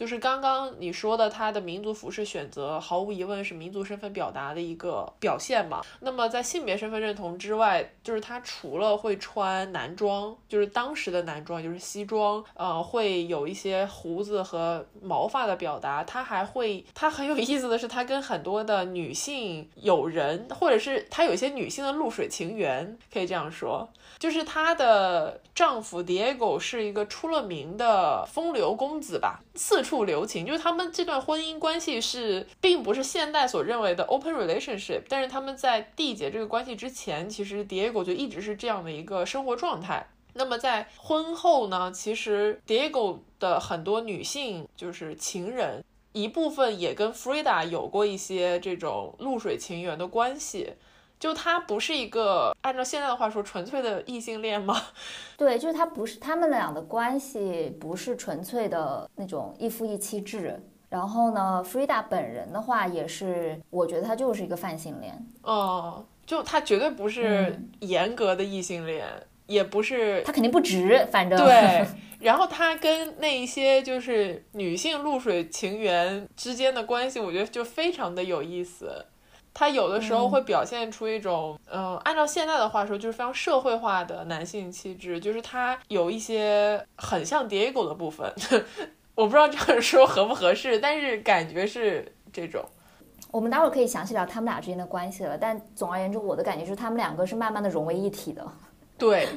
[0.00, 5.82] 就是刚刚你说的，他的民族服饰选择毫无疑问是民族身份表达的一个表现嘛。
[6.00, 23.86] 那么在性别身份认同之外，就是他除了会穿男装，就是当时的男装，就是西装，呃，会有一些胡子和毛发的表达，他还会，他很有意思的是，他跟很多的女性友人，或者是他有一些女性的露水情缘，可以这样说。
[24.18, 30.46] 就是她的丈夫 Diego 是一个出了名的风流公子吧，四处处留情。
[30.46, 40.06] 就是他们这段婚姻关系是，并不是现代所认为的 open relationship，但是他们在缔结这个关系之前，其实 Diego 就一直是这样的一个生活状态。
[40.34, 50.74] 那么在婚后呢，其实 Diego 的很多女性就是情人，一部分也跟 Frida 有过一些这种露水情缘的关系。
[51.20, 54.80] 就他不是一个按照现在的话说纯粹的异性恋吗？
[55.36, 60.60] 对，就是他不是他们俩的关系不是纯粹的那种一夫一妻制。
[60.88, 65.24] 然后呢，Frida 本人的话也是，我觉得他就是一个泛性恋。
[65.42, 69.06] 哦，就他绝对不是严格的异性恋，
[69.46, 71.86] 也不是他肯定不直，反正对。
[72.18, 79.06] 然后他跟那一些就是女性露水情缘之间的关系，我觉得就非常的有意思。
[79.52, 88.32] 他有的时候会表现出一种，嗯，按照现在的话说，就是非常社会化的男性气质，就是他有一些很像 Diego 的部分，
[89.14, 92.64] 我不知道这样说合不合适，但是感觉是这种。
[93.30, 98.46] 我们待会儿可以详细聊他们俩之间的关系了，但总而言之，我的感觉就是他们两个是慢慢的融为一体的。
[98.96, 99.28] 对。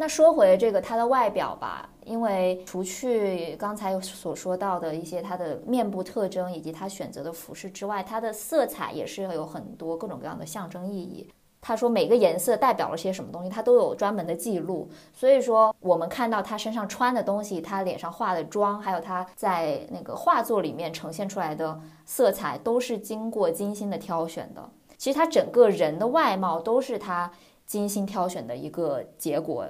[0.00, 11.28] 那说回这个他的外表吧，因为除去刚才所说到的一些他的面部特征以及他选择的服饰之外，它的色彩也是有很多各种各样的象征意义。
[11.60, 14.88] 他说每个颜色代表了些什么东西，他都有专门的记录。
[15.12, 24.66] 所以说我们看到他身上穿的东西，他脸上化的妆，还有他在那个画作里面呈现出来的色彩，都是经过精心的挑选的。
[24.96, 27.30] 其实他整个人的外貌都是他
[27.66, 29.66] 精心挑选的一个结果。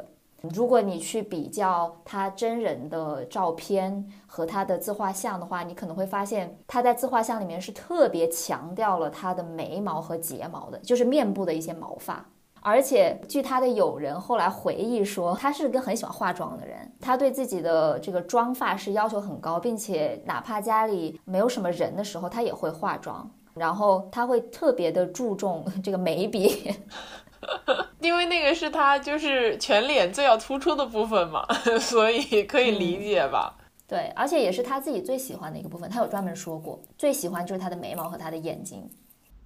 [0.54, 12.24] 如果你去比较他真人的照片和他的自画像的话，你可能会发现他在自画像里面是特别强调了他的眉毛和睫毛的，就是面部的一些毛发。
[12.62, 23.30] 而且据他的友人后来回忆说，他是个很喜欢化妆的人，他对自己的这个妆发是要求很高，并且哪怕家里没有什么人的时候，他也会化妆。
[23.54, 26.72] 然后他会特别的注重这个眉笔。
[28.00, 31.46] 因为那个是他就是全脸最要突出的部分嘛，
[31.80, 33.56] 所以可以理解吧？
[33.88, 35.88] 对，而且也是他自己最喜欢的一个部分。
[35.90, 38.88] 他有专门说过，最喜欢就是他的眉毛和他的眼睛。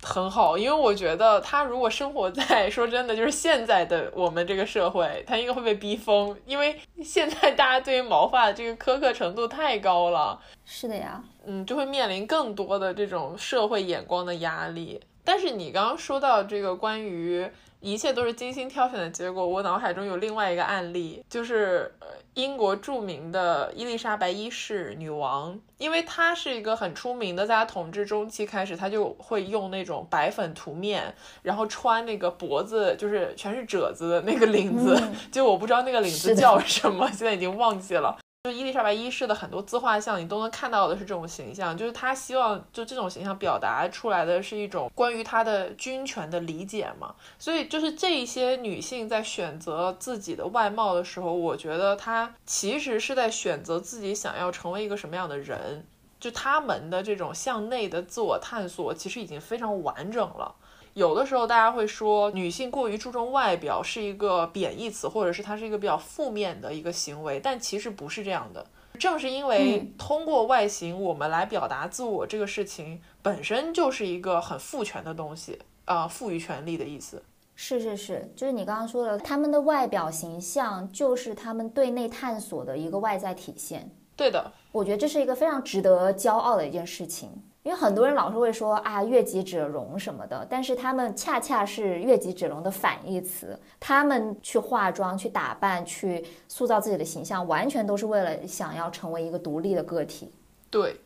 [0.02, 10.38] 很好，因为我觉得他如果生活在说真的，就是现在的我们这个社会，他应该会被逼疯，因为现在大家对于毛发的这个苛刻程度太高了。
[10.66, 15.00] 是的呀，嗯，就会面临更多的这种社会眼光的压力。
[15.24, 17.50] 但是你刚刚说到这个关于。
[17.84, 19.46] 一切都是精心挑选的结果。
[19.46, 34.98] 我脑海中有另外一个案例，就是呃英国著名的伊丽莎白一世女王，因为她是一个很出名的，在她统治中期开始，她就会用那种白粉涂面，然后穿那个脖子就是全是褶子的那个领子，
[35.30, 38.16] 就我不知道那个领子叫什么，现在已经忘记了。
[38.44, 47.14] 就伊丽莎白一世的很多自画像，你都能看到的是这种形象，就是她希望就这种形象表达出来的是一种关于她的君权的理解嘛。
[47.38, 55.86] 所以就是这一些女性在选择自己的外貌的时候，我觉得她其实是在选择自己想要成为一个什么样的人，
[56.20, 60.54] 就她们的这种向内的自我探索，其实已经非常完整了。
[60.94, 68.64] 有的时候，大家会说女性过于注重外表是一个贬义词，或者是它是一个比较负面的一个行为，但其实不是这样的。
[68.98, 77.20] 正是因为通过外形我们来表达自我这个事情，本身就是一个很赋权的东西啊，赋予权利的意思。
[77.56, 83.90] 是是是，就是你刚刚说的，他们的外表形象就是他们对内探索的一个外在体现。
[84.16, 87.42] 对的，我觉得这是一个非常值得骄傲的一件事情。
[87.64, 93.58] 因为很多人老是会说啊，越己者容什么的，但是他们恰恰是越己者容的反义词。
[93.80, 100.30] 他们去化妆、去打扮、去塑造自己的形象，完全都是为了想要成为一个独立的个体。
[100.70, 101.00] 对，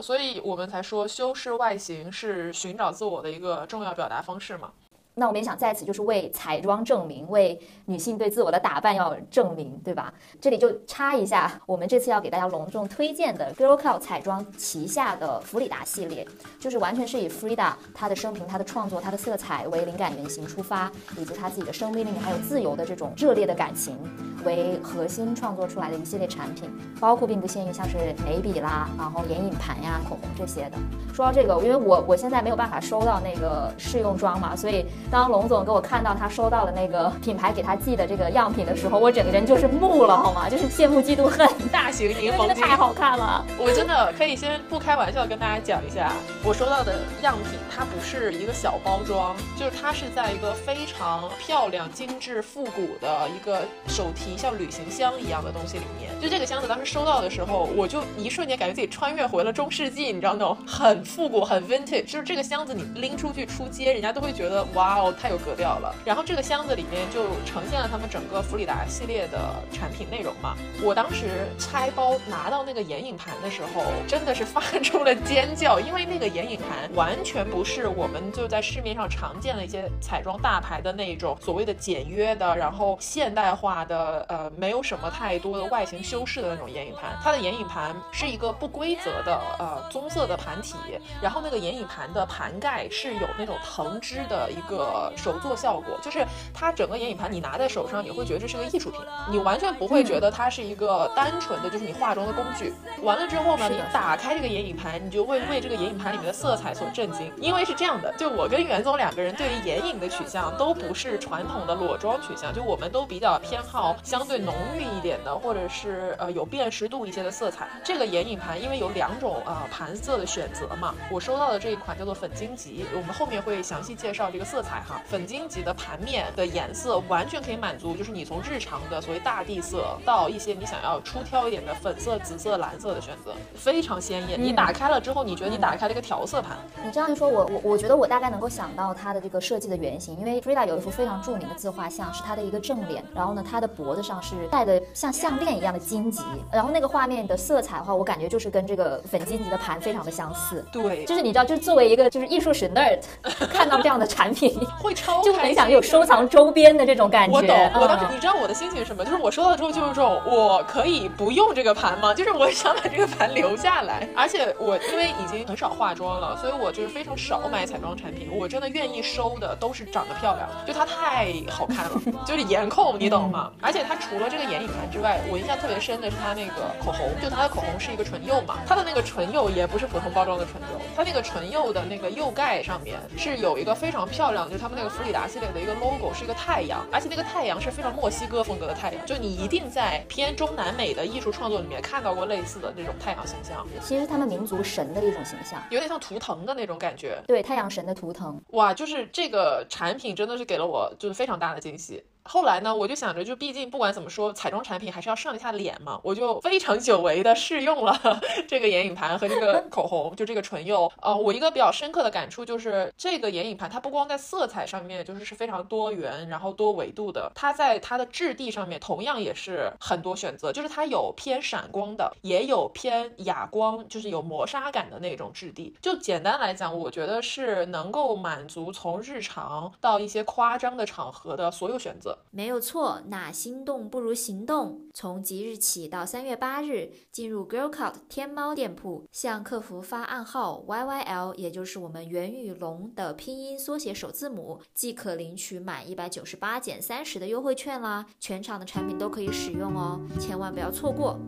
[0.00, 4.72] 所以我们才说修饰外形是寻找自我的一个重要表达方式嘛。
[5.20, 10.10] 那我们也想在此就是为彩妆证明，为女性对自我的打扮要证明，对吧？
[10.40, 16.26] 这里就插一下，我们这次要给大家隆重推荐的 Girl Cult 彩妆旗下的弗里达系列，
[16.58, 23.98] 就是完全是以 Frida 她的生平、她的创作、她的色彩为灵感原型出发，以及她自己的生命力还有自由的这种热烈的感情
[24.42, 30.78] 为核心创作出来的一系列产品，包括并不限于像是眉笔啦，然后眼影盘呀、口红这些的。
[31.12, 34.86] 说到这个，因为我我现在没有办法收到那个试用装嘛，所以。
[35.10, 40.48] 当龙总给我看到他收到了那个品牌给他寄的这个样品的时候，我整个人就是木了，好吗？
[40.48, 41.48] 就是羡慕嫉妒恨。
[41.72, 46.12] 大型 柠檬太好看了，我真的可以先不开玩笑跟大家讲一下，
[46.44, 56.12] 我收到的样品它不是一个小包装，就是它是在一个非常漂亮、精致、复古的一个手提像旅行箱一样的东西里面。
[56.20, 62.04] 就这个箱子当时收到的时候，我就一瞬间感觉自己穿越回了中世纪，你知道那种很复古、很 vintage。
[62.04, 64.99] 就是这个箱子你拎出去出街，人家都会觉得哇。
[65.00, 65.94] 哦，太有格调了。
[66.04, 69.38] 然后这个箱子里面就呈现了他们整个弗里达系列的
[69.72, 70.54] 产品内容嘛。
[70.82, 87.18] 我当时拆包拿到那个眼影盘的时候，真的是发出了尖叫，因为那个眼影盘完全不是我们就在市面上常见的一些彩妆大牌的那种所谓的简约的，然后现代化的，呃，没有什么太多的外形修饰的那种眼影盘。
[87.22, 90.74] 它的眼影盘是一个不规则的，呃，棕色的盘体，
[91.22, 94.79] 然后那个眼影盘的盘盖是有那种藤枝的一个。
[94.80, 102.72] 呃，手作效果就是它整个眼影盘，你拿在手上，你会觉得这是个艺术品，你完全不会觉得它是一个单纯的就是你化妆的工具。
[103.02, 117.68] 完了之后呢，你打开这个眼影盘，你就会为这个眼影盘里面的色彩所震惊，因为是这样的，就我跟袁总两个人对于眼影的取向都不是传统的裸妆取向，就我们都比较偏好相对浓郁一点的，或者是呃有辨识度一些的色彩。
[117.82, 124.69] 这个眼影盘因为有两种呃盘色的选择嘛，我收到的这一款叫做粉金级，我们后面会详细介绍这个色彩。
[124.86, 134.40] 哈，粉金级的盘面的颜色完全可以满足，就是你从日常的所谓大地色到一些你想要出挑一点的粉色、紫色、蓝色的选择，非常鲜艳。
[134.40, 136.56] 你打开了之后，你觉得你打开了一个调色盘。
[136.84, 150.64] 你这样一说，我我我觉得我大概能够想到它的这个设计的原型，因为 Frida 有一幅非常著名的自画像，是她的一个正脸，然后呢，她的脖子上是戴的像项链一样的荆棘，然后那个画面的色彩的话，我感觉就是跟这个粉金级的盘非常的相似。
[150.70, 153.00] 对，就是你知道，就是作为一个就是艺术史 nerd，
[153.50, 154.59] 看到这样的产品。
[154.78, 157.34] 会超就很想有收藏周边的这种感觉。
[157.34, 159.04] 我懂，我当时你知道我的心情是什么？
[159.04, 162.12] 就是我收到之后就是这种，我可以不用这个盘吗？
[162.14, 164.08] 就是我想把这个盘留下来。
[164.16, 168.28] 而且我因为已经很少化妆了，所以我就是非常少买彩妆产品。
[168.32, 173.50] 我真的愿意收的都是长得漂亮，就它太好看了， 就是颜控，你懂吗？
[173.60, 176.52] 而且它除了这个眼影盘之外，我印象特别深的是它那个
[176.84, 184.90] 口红，就它的口红是一个唇釉嘛，它的那个唇釉也不是普通包装的唇釉，它那个唇釉的那个釉盖上面是有一个非常漂亮，就是他们那个。
[184.90, 193.64] 弗里达系列的一个 logo 是一个太阳，而且那个太阳是非常墨西哥风格的太阳，就你一定在偏中南美的艺术创作里面看到过类似的这种太阳形象。
[193.80, 197.22] 其实他们民族神的一种形象，有点像图腾的那种感觉。
[197.28, 198.42] 对，太阳神的图腾。
[198.48, 202.02] 哇，就是这个产品真的是给了我就是非常大的惊喜。
[202.32, 210.88] 后来呢，我就想着，就毕竟不管怎么说，彩妆产品还是要上一下脸嘛，我就非常久违的试用了 这个眼影盘和这个口红，就这个唇釉。
[211.02, 225.74] 呃，我一个比较深刻的感触就是，这个眼影盘它不光在色彩上面就是是非常多元，然后多维度的，它在它的质地上面同样也是很多选择，就是它有偏闪光的，也有偏哑光，就是有磨砂感的那种质地。
[225.82, 232.16] 就简单来讲，我觉得是能够满足从日常到一些夸张的场合的所有选择。
[232.30, 234.82] 没有错，那心动不如行动。
[234.94, 248.06] 从即日起到三月八日，进入 Girlcult 天猫店铺，向客服发暗号 YYL，也就是我们元宇龙的拼音缩写首字母，即可领取满一百九十八减三十的优惠券啦！
[248.18, 251.18] 全场的产品都可以使用哦，千万不要错过。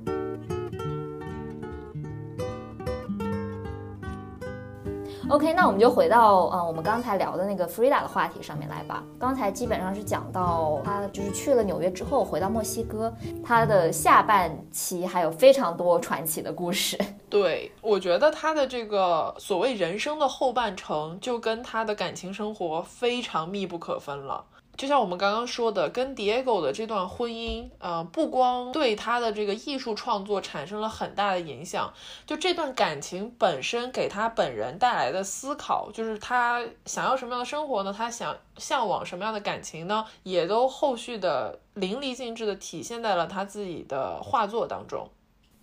[5.32, 9.02] OK，那我们就回到嗯，我们刚才聊的那个 Frida 的话题上面来吧。
[9.18, 13.10] 刚才基本上是讲到他就是去了纽约之后回到墨西哥，
[13.42, 16.98] 他的下半期还有非常多传奇的故事。
[17.30, 24.44] 对，我觉得他的这个所谓人生的后半程，就跟他的感情生活非常密不可分了。
[24.76, 31.92] 就像我们刚刚说的，跟 Diego 的这段婚姻，呃，不光对他的这个艺术创作产生了很大的影响，
[32.26, 37.94] 就这段感情本身给他本人带来的思考，就是他想要什么样的生活呢？
[37.96, 40.04] 他想向往什么样的感情呢？
[40.22, 45.08] 也都后续的淋漓尽致的体现在了他自己的画作当中。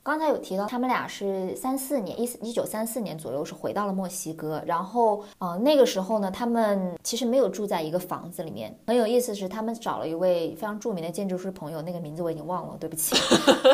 [0.02, 8.76] 刚才有提到，他们俩是三四年，一一九三四年左右是回到了墨西哥，然后，呃，那个时候呢，他们其实没有住在一个房子里面。
[8.88, 13.16] 很有意思是，他们找了一位非常著名的建筑师朋友，那个名字我已经忘了，对不起。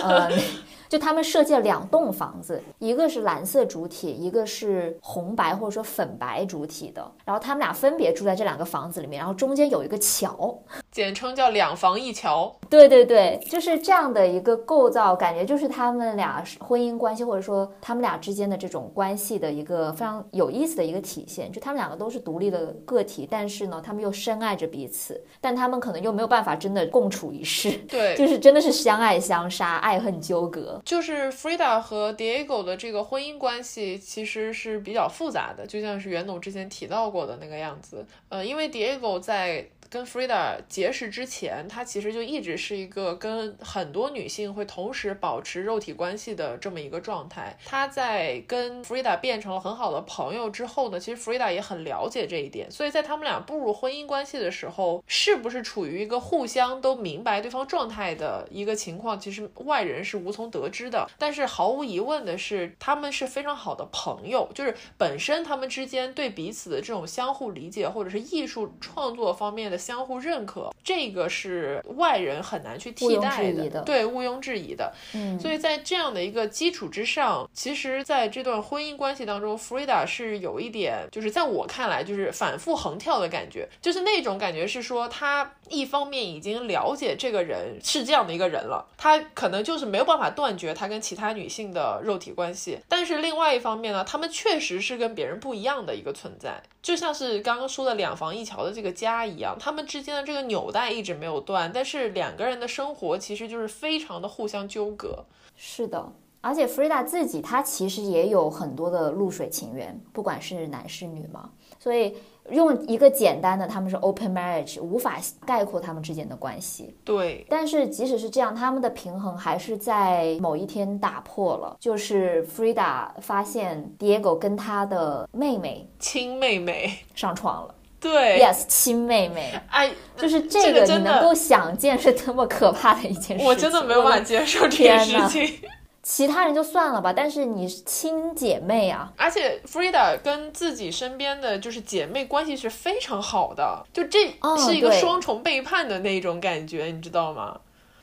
[0.01, 0.29] 呃，
[0.89, 7.09] 就他们设计了两栋房子，一个是蓝色主体，一个是红白或者说粉白主体的。
[7.23, 10.57] 然后他们俩分别住在这两个房子里面，然后中间有一个桥，
[10.91, 12.53] 简称叫两房一桥。
[12.69, 16.25] 对对对，就是这样的一个构造，感觉就是他们俩。
[16.25, 30.81] 俩婚姻关系，或者说他们俩之间的这种关系的一个非常有意思的一个体现，就他们两个都是独立的个体，但是呢，他们又深爱着彼此，但他们可能又没有办法真的共处一室，对， 就是真的是相爱相杀，爱恨纠葛。
[30.83, 38.03] 就是 Frida 和 Diego 的这个婚姻关系其实是比较复杂的，就像是袁总之前提到过的那个样子。
[38.29, 39.67] 呃，因为 Diego 在。
[39.89, 47.57] 跟 Frida 结识之前，他其实就一直是一个跟很多女性会同时保持肉体关系的这么一个状态。
[47.65, 61.07] 他在跟 Frida 变成了很好的朋友之后呢，其实 Frida 也很了解这一点，所以在他们俩步入婚姻关系的时候，是不是处于一个互相都明白对方状态的一个情况，其实外人是无从得知的。
[61.19, 69.74] 但是毫无疑问的是，他们是非常好的朋友，就是本身他们之间对彼此的这种相互理解，或者是艺术创作方面的。
[69.77, 74.93] 相互认可，这个是外人很难去替代的，对，毋庸置疑的。
[75.13, 99.71] 嗯，所以在这样的一个基础之上，其实在这段婚姻关系当中，Frida 是有一点，就是在我看来，就是反复横跳的感觉，就是那种感觉是说，他一方面已经了解这个人是这样的一个人了，他可能就是没有办法断绝他跟其他女性的肉体关系，但是另外一方面呢，他们确实是跟别人不一样的一个存在，就像是刚刚说的两房一桥的这个家一样，他。
[99.75, 105.25] 们之间的这个纽带一直没有断，但是两个人的生活其实就是非常的互相纠葛。
[105.57, 106.13] 是的，
[106.45, 111.49] 而且 Frida 自己她其实也有很多的露水情缘，不管是男是女嘛。
[111.79, 112.15] 所以
[112.51, 116.95] 用一个简单的他们是 open marriage 无法概括他们之间的关系。
[117.03, 121.75] 对，但是即使是这样，他们的平衡还是在某一天打破了。
[121.79, 127.73] 就是 Frida 发现 Diego 跟他的妹妹亲妹妹上床了。
[127.99, 133.45] 对，yes，亲妹妹，哎，就是这个，你能够想见是多么可怕的一件事情。
[133.47, 135.59] 我真的没有办法接受这件事情。
[136.07, 147.59] 其他人就算了吧，但是你亲姐妹啊，而且 Frida 跟自己身边的就是姐妹关系是非常好的，就这是一个双重背叛的那种感觉，你知道吗？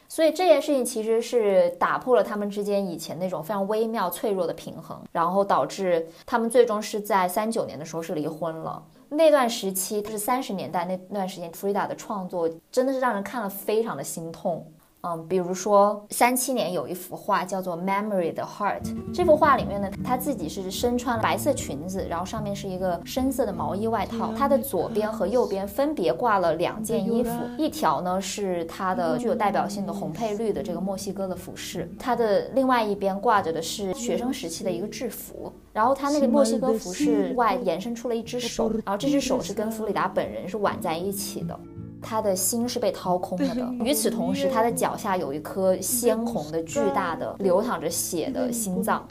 [0.08, 8.82] 所以这件事情其实是打破了他们之间以前那种非常微妙脆弱的平衡，然后导致他们最终是在三九年的时候是离婚了。
[9.10, 14.66] 那段时期就是三十年代那段时间，Frida 的创作真的是让人看了非常的心痛。
[15.02, 18.82] 嗯，比如说三七年有一幅画叫做《Memory the Heart》，
[19.12, 24.32] 这幅画里面呢，她自己是身穿白色裙子，然后上面是一个深色的毛衣外套。
[24.38, 35.52] 她的左边和右边分别挂了两件衣服，一条呢是她的具有代表性的红配绿的这个墨西哥的服饰，她的另外一边挂着的是学生时期的一个制服。
[35.72, 41.58] 然后她那个墨西哥服饰外延伸出了一只手，然后这只手是跟弗里达本人是挽在一起的。
[42.02, 43.72] 他的心是被掏空了的。
[43.84, 49.06] 与此同时，他的脚下有一颗鲜红的、巨大的、流淌着血的心脏。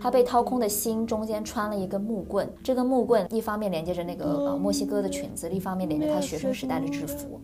[0.00, 7.40] 他被掏空的心中间穿了一根木棍，这根木棍一方面连接着那个呃墨西哥的裙子，另一方面连着他学生时代的制服。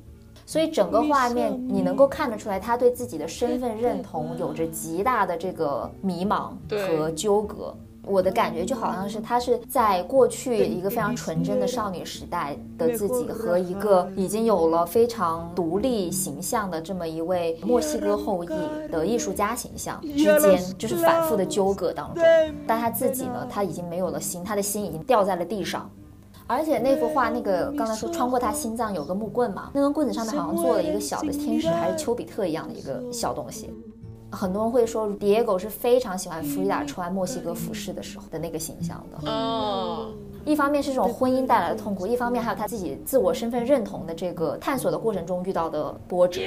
[0.47, 7.75] 所以整个画面你能够看得出来，他对自己的身份认同有着极大的这个迷茫和纠葛。
[8.07, 18.49] 我的感觉就好像是她是在过去一个非常纯真的少女时代的自己和一个已经有了非常独立形象的这么一位墨西哥后裔
[18.91, 22.25] 的艺术家形象之间，就是反复的纠葛当中。
[22.67, 25.91] 但她自己呢，她已经没有了心，她的心已经掉在了地上。
[26.49, 33.75] 而且那幅画，那个刚才说穿过他心脏有个木棍嘛，那根棍子上面好像做了一个小的天使，还是丘比特一样的一个小东西。
[34.37, 39.31] 很多人会说，Diego 是非常喜欢弗里达穿墨西哥服饰的时候的那个形象的。
[39.31, 40.13] 哦，
[40.45, 46.43] 一方面是这种婚姻带来的痛苦，一方面还有他自己自我身份认同的这个探索的过程中遇到的波折。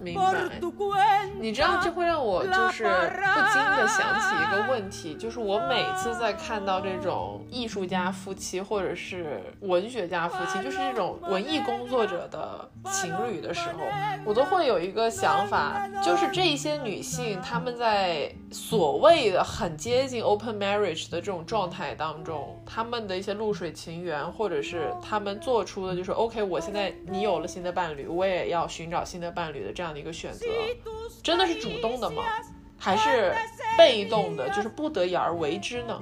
[0.00, 0.58] 明白，
[1.38, 13.84] 你知道这会让我就是不禁的想起一个问题，就是我每次在看到这种艺术家夫妻或者是文学家夫妻，就是这种文艺工作者的情侣的时候，
[14.24, 29.90] 我都会有一个想法，就是这一些女性她们在所谓的很接近 open marriage 的这种状态当中，他们的一些露水情缘，或者是他们做出的就是 OK，我现在你有了新的伴侣，我也要寻找新的伴侣的这样。
[29.90, 30.46] 的一个选择，
[31.20, 32.22] 真的是主动的吗？
[32.78, 33.34] 还是
[33.76, 36.00] 被动的，就是不得已而为之呢？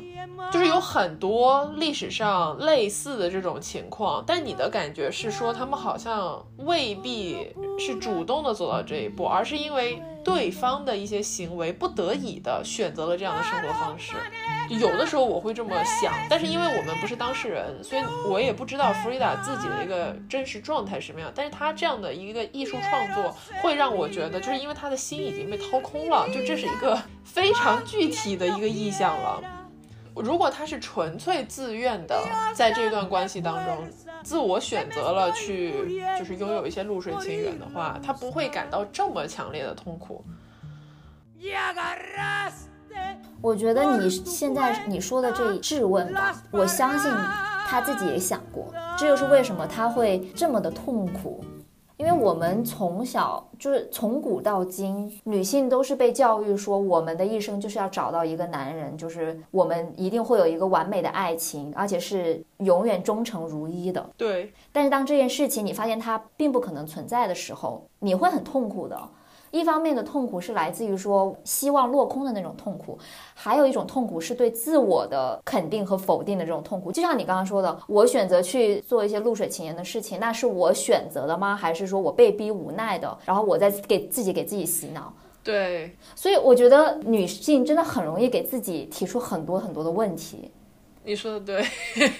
[0.52, 14.14] 就是有很多历史上类似的这种情况，但你的感觉是说，他们好像未必是主动的走到这一步，而是因为对方的一些行为不得已的选择了这样的生活方式。
[14.68, 21.32] 有的时候我会这么想，但是因为我们不是当事人，所以我也不知道弗里达自己的一个真实状态什么样。
[21.34, 29.42] 但是他这样的一个艺术创作，会让我觉得，就是因为他的心已经被掏空了，就这是一个非常具体的一个意象了。
[30.22, 32.20] 如果他是纯粹自愿的，
[32.54, 33.88] 在这段关系当中，
[34.22, 40.24] 自我选择了去，就是拥有一些露水情缘的话，他不会感到这么强烈的痛苦。
[43.40, 47.10] 我觉得你现在你说的这质问吧，我相信
[47.66, 51.44] 他自己也想过，这就是为什么他会这么的痛苦。
[51.98, 64.08] 因为我们从小就是从古到今，女性都是被教育说，我们的一生就是要找到一个男人，就是我们一定会有一个完美的爱情，而且是永远忠诚如一的。
[64.16, 64.52] 对。
[64.72, 68.96] 但是当这件事情你发现它并不可能存在的时候，你会很痛苦的。
[69.50, 72.98] 一方面的痛苦是来自于说希望落空的那种痛苦，
[73.34, 76.92] 还有一种痛苦是对自我的肯定和否定的这种痛苦。
[76.92, 81.56] 就像你刚刚说的，我选择去做一些露水情缘的事情，那是我选择的吗？
[81.56, 83.16] 还是说我被逼无奈的？
[83.24, 85.12] 然后我在给自己给自己洗脑。
[85.42, 90.50] 对，所以我觉得女性真的很容易给自己提出很多很多的问题。
[91.04, 91.64] 你说的对，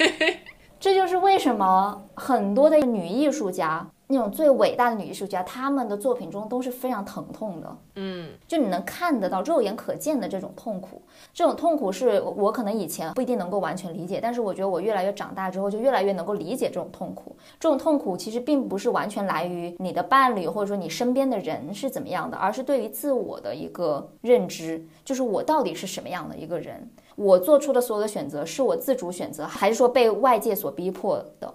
[0.81, 3.87] 这就是为什么很多的女艺术家。
[4.11, 11.03] 那种最伟大的女艺术家，她们的作品中都是非常疼痛的，嗯，就你能看得到、肉眼可见的这种痛苦。
[11.35, 17.37] 这种痛苦是我可能以前不一定能够完全理解，但是我觉得我越来越长大之后，就越来越能够理解这种痛苦。
[17.61, 31.53] 这种痛苦其实并不是完全来于你的伴侣或者说你身边的人是怎么样的，而是对于自我的一个认知，就是我到底是什么样的一个人，我做出的所有的选择是我自主选择，还是说被外界所逼迫的？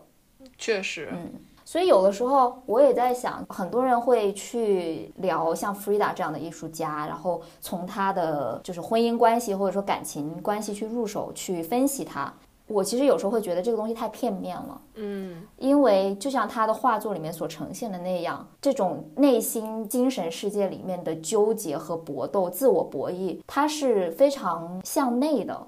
[0.55, 1.31] 确实，嗯。
[1.65, 12.31] 所以有的时候我也在想，很多人会去聊像 Frida 这样的艺术家，然后从他的就是婚姻关系或者说感情关系去入手去分析他。
[12.65, 25.67] 我其实有时候会觉得这个东西太片面了，嗯，因为就像他的画作里面所呈现的那样，这种内心精神世界里面的纠结和搏斗、自我博弈，它是非常向内的。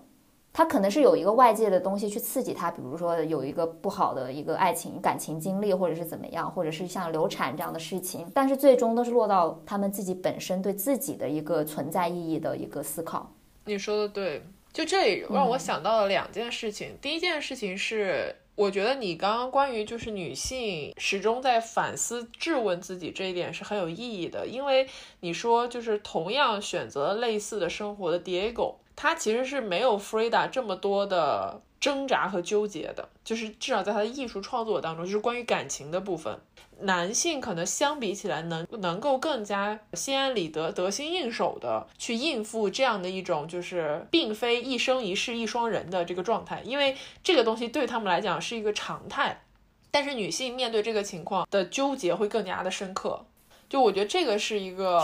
[0.57, 13.29] 他可能是有一个外界的东西去刺激他，比如说有一个不好的一个爱情感情经历，或者是怎么样，或者是像流产这样的事情，但是最终都是落到他们自己本身对自己的一个存在意义的一个思考。
[13.65, 16.97] 你说的对，就这里让我想到了两件事情。
[17.01, 24.87] 第一件事情是，我觉得你刚刚关于就是女性始终在反思质问自己这一点是很有意义的，因为
[25.19, 28.75] 你说就是同样选择类似的生活的 Diego。
[28.95, 36.39] 他其实是没有 Frida 这么多的挣扎和纠结的，就是至少在他的艺术创作当中，就是关于感情的部分，
[36.79, 49.43] 男性可能相比起来能能够更加心安理得、得心应手的去应付这样的一种就是并非一生一世一双人的这个状态，因为这个东西对他们来讲是一个常态，
[49.91, 53.25] 但是女性面对这个情况的纠结会更加的深刻。
[53.67, 55.01] 就我觉得这个是一个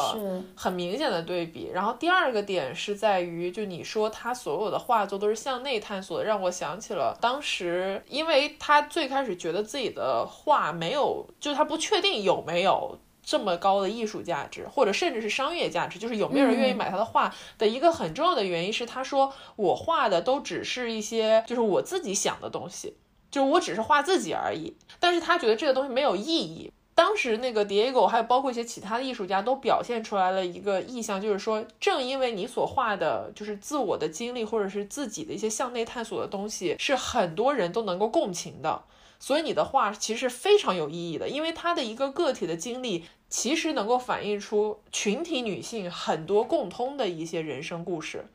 [0.55, 22.95] 很明显的对比，然后第二个点是在于，就你说他所有的画作都是向内探索的，让我想起了当时，因为他最开始觉得自己的画没有，就他不确定有没有这么高的艺术价值，或者甚至是商业价值，就是有没有人愿意买他的画的一个很重要的原因是，他说我画的都只是一些就是我自己想的东西，
[23.32, 24.76] 就我只是画自己而已。
[24.99, 26.72] 但是他觉得这个东西没有意义。
[27.02, 38.84] 当时那个 Diego 还有包括一些其他的艺术家都表现出来了一个意向，就是说，正因为你所画的就是自我的经历或者是自己的一些向内探索的东西，是很多人都能够共情的。
[39.20, 48.28] 所以你的画其实非常有意义的，因为它的一个个体的经历，其实能够反映出群体女性很多共通的一些人生故事。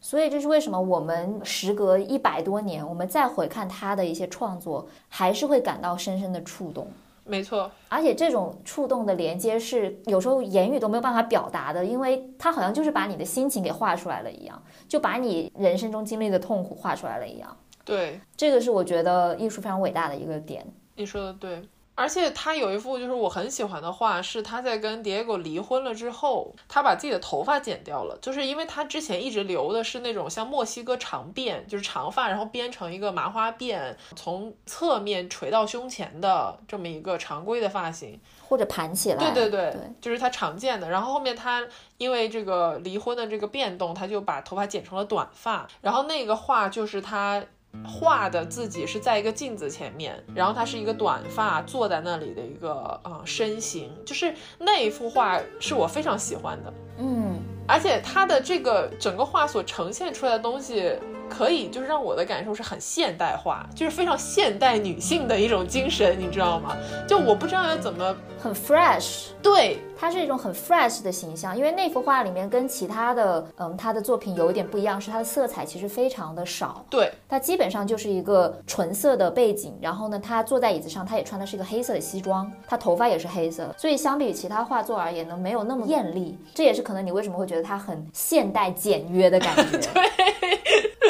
[0.00, 6.90] 所以这是为什么我们时隔一百多年，我们再回看他的一些创作，还是会感到深深的触动。
[7.26, 17.56] 没错，而且这种触动的连接是有时候言语都没有办法表达的，因为它好像就是把你的心情给画出来了一样，就把你人生中经历的痛苦画出来了一样。
[17.84, 20.64] 对，这个是我觉得艺术非常伟大的一个点。
[20.94, 21.62] 你说的对，
[21.96, 39.32] 而且他有一幅就是我很喜欢的画，是他在跟 Diego 离婚了之后，他把自己的头发剪掉了，就是因为他之前一直留的是那种像墨西哥长辫，就是长发，然后编成一个麻花辫，从侧面垂到胸前的这么一个常规的发型，或者盘起来。
[39.32, 40.90] 对对对，就是他常见的。
[40.90, 41.66] 然后后面他
[41.96, 47.42] 因为这个离婚的这个变动，他就把头发剪成了短发，然后那个画就是他。
[47.84, 60.92] 画的自己是在一个镜子前面，然后他是一个短发坐在那里的一个啊身形，就是那一幅画是我非常喜欢的，嗯，而且他的这个整个画所呈现出来的东西。
[61.28, 66.76] 可以，就是让我的感受是很现代化，就是非常现代女性的一种精神，你知道吗？
[67.08, 68.16] 就我不知道要怎么
[68.46, 71.56] 很 fresh，对，它是一种很 fresh 的形象。
[71.56, 79.76] 因为那幅画里面跟其他的，嗯，他的作品有一点不一样，是它的色彩其实非常的少，对，它基本上就是一个纯色的背景。
[79.80, 86.38] 然后呢，他坐在椅子上，他也穿的是一个黑色的西装，他头发也是黑色，所以相比于其他画作而言呢，没有那么艳丽。
[86.54, 89.78] 这也是可能你为什么会觉得它很现代简约的感觉。
[89.92, 90.02] 对。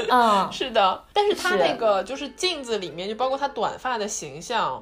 [0.09, 4.80] 嗯，是的，但是他那个就是镜子里面，就包括他短发的形象，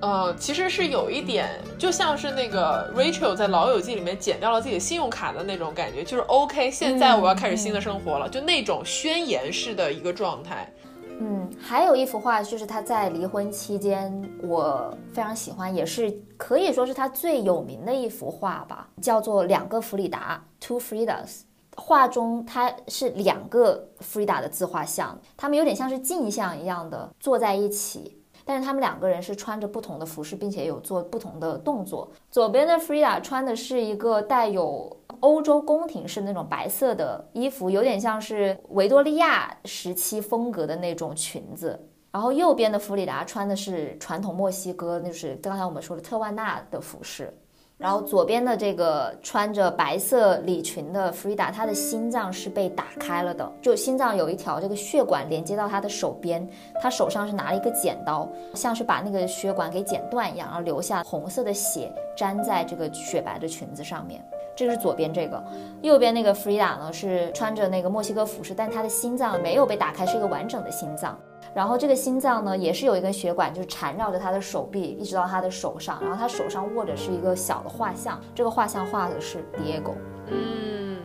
[0.00, 10.72] 呃，其实是有一点，就像是那个 Rachel 在《老友记》里面剪掉了自己的信用卡的那种感觉，就是 OK，现在我要开始新的生活了，就那种宣言式的一个状态。
[11.20, 14.12] 嗯，还有一幅画，就是他在离婚期间，
[14.42, 21.42] 我非常喜欢，也是可以说是他最有名的一幅画吧，叫做《两个弗里达》（Two Fridas）。
[21.76, 32.08] 画中，它是两个弗里达的自画像，他们有点像是镜像一样的坐在一起，但是他们两个人是穿着不同的服饰，并且有做不同的动作。
[32.30, 41.80] 左边的弗里达穿的是一个带有欧洲宫廷式那种白色的衣服，有点像是维多利亚时期风格的那种裙子，
[42.12, 47.32] 然后右边的弗里达穿的是传统墨西哥，就是刚才我们说的特万纳的服饰。
[47.76, 56.48] 然后左边的这个穿着白色礼裙的弗里达，她的心脏是被打开了的，就心脏有一条这个血管连接到她的手边，
[56.80, 64.24] 她手上是拿了一个剪刀，像是把那个血管给剪断一样，然后留下红色的血粘在这个雪白的裙子上面。
[64.56, 65.42] 这是左边这个，
[65.82, 71.18] 右边那个弗里达呢是穿着那个墨西哥服饰，但她的心脏没有被打开，是一个完整的心脏。
[71.52, 75.98] 然后这个心脏呢，也是有一根血管，就是缠绕着他的手臂，一直到他的手上。
[76.00, 79.94] 然后他手上握着是一个小的画像，这个画像画的是 Diego。
[80.28, 80.96] 嗯，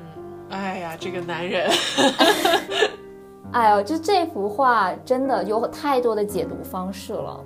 [0.50, 1.70] 哎呀，这个男人，
[3.52, 7.44] 哎呦，就这幅画真的有太多的解读方式了。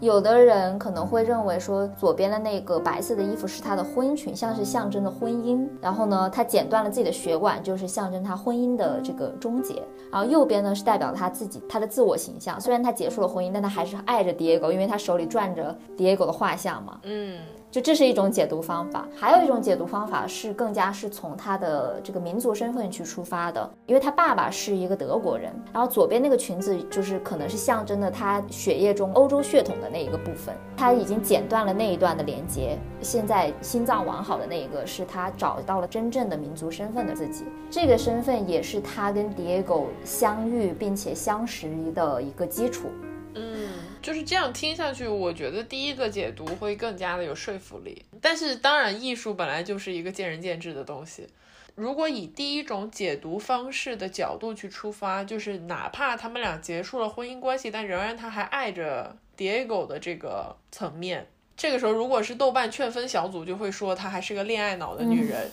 [0.00, 5.66] 有的人可能会认为说，左边的那个白色的衣服是他的婚裙，像是象征的婚姻。
[5.80, 9.82] 然后呢，他剪断了自己的血管，就是象征他婚姻的这个终结。
[10.12, 17.00] 然后右边呢是代表他自己他的自我形象，虽然他结束了婚姻，但他还是爱着 Diego，因为他手里攥着 Diego 的画像嘛。
[17.04, 17.38] 嗯。
[17.74, 42.86] 就这是一种解读方法，还有一种解读方法是更加是从他的这个民族身份去出发的，因为他爸爸是一个德国人，然后左边那个裙子就是可能是象征的他血液中欧洲血统的那一个部分，他已经剪断了那一段的连接，现在心脏完好的那一个是他找到了真正的民族身份的自己，这个身份也是他跟 Diego 相遇并且相识的一个基础。
[43.34, 43.68] 嗯。
[44.04, 48.04] 就是这样听下去，我觉得第一个解读会更加的有说服力。
[48.20, 51.26] 但是当然，艺术本来就是一个见仁见智的东西。
[51.74, 61.26] 如果以第一种解读方式的角度去出发，就是哪怕他们俩结束了婚姻关系，但仍然他还爱着 Diego 的这个层面，
[61.56, 65.50] 这个时候如果是豆瓣劝分小组就会说她还是个恋爱脑的女人。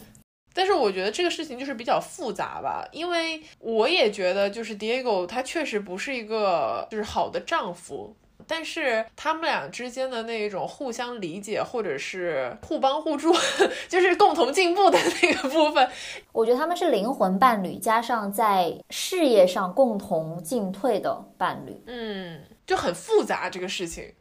[0.54, 8.14] 但是我觉得这个事情就是比较复杂吧，因为我也觉得就是 Diego 他确实不是一个就是好的丈夫。
[8.52, 13.34] 但是他们俩之间的那种互相理解，或者是互帮互助，
[13.88, 15.88] 就是共同进步的那个部分，
[16.34, 21.82] 我觉得他们是灵魂伴侣，加上在事业上共同进退的伴侣。
[21.88, 24.14] 嗯，就很复杂这个事情。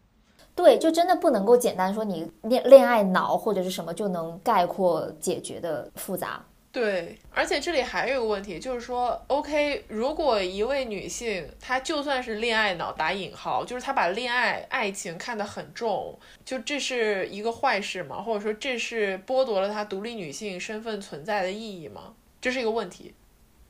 [0.54, 6.44] 对，就真的不能够简单说你恋恋爱脑或者是什么就能概括解决的复杂。
[6.72, 18.22] 对，而且这里还有一个问题，就是说，OK，如果一位女性她就算是恋爱脑打引号，就是她把恋爱爱情看得很重，就这是一个坏事吗？
[18.22, 22.14] 或者说这是剥夺了她独立女性身份存在的意义吗？
[22.40, 23.12] 这是一个问题。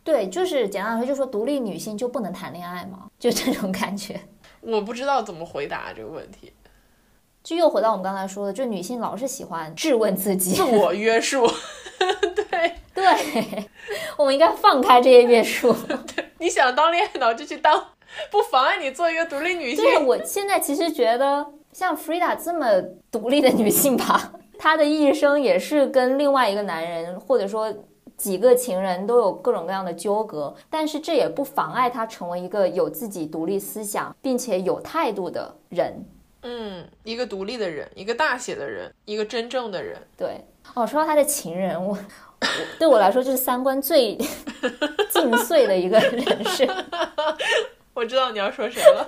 [0.05, 3.11] 对，就是简单来说，就说独立女性就不能谈恋爱吗？
[3.19, 4.21] 就这种感觉。
[4.61, 6.53] 我不知道怎么回答这个问题。
[7.43, 11.51] 就又回到我们刚才说的，就女性老是喜欢质问自己，自我约束。
[12.35, 12.45] 对
[12.95, 13.05] 对，
[14.17, 15.73] 我们应该放开这些约束。
[16.15, 17.83] 对， 你想当恋爱脑就去当，
[18.31, 19.85] 不妨碍你做一个独立女性。
[19.85, 27.73] 对，我现在其实觉得，像 Frida 这么独立的女性吧，她的一生也是跟另外一个男人，或者说
[28.17, 36.05] 几个情人都有各种各样的纠葛，但是这也不妨碍她成为一个有自己独立思想并且有态度的人。
[36.43, 39.97] 嗯，一个独立的人，一个大写的人，一个真正的人。
[40.17, 41.97] 对，哦，说到他的情人，我，
[42.79, 44.17] 对我来说就是三观最
[45.11, 46.69] 尽碎的一个人士。
[47.95, 49.07] 我知道你要说谁了，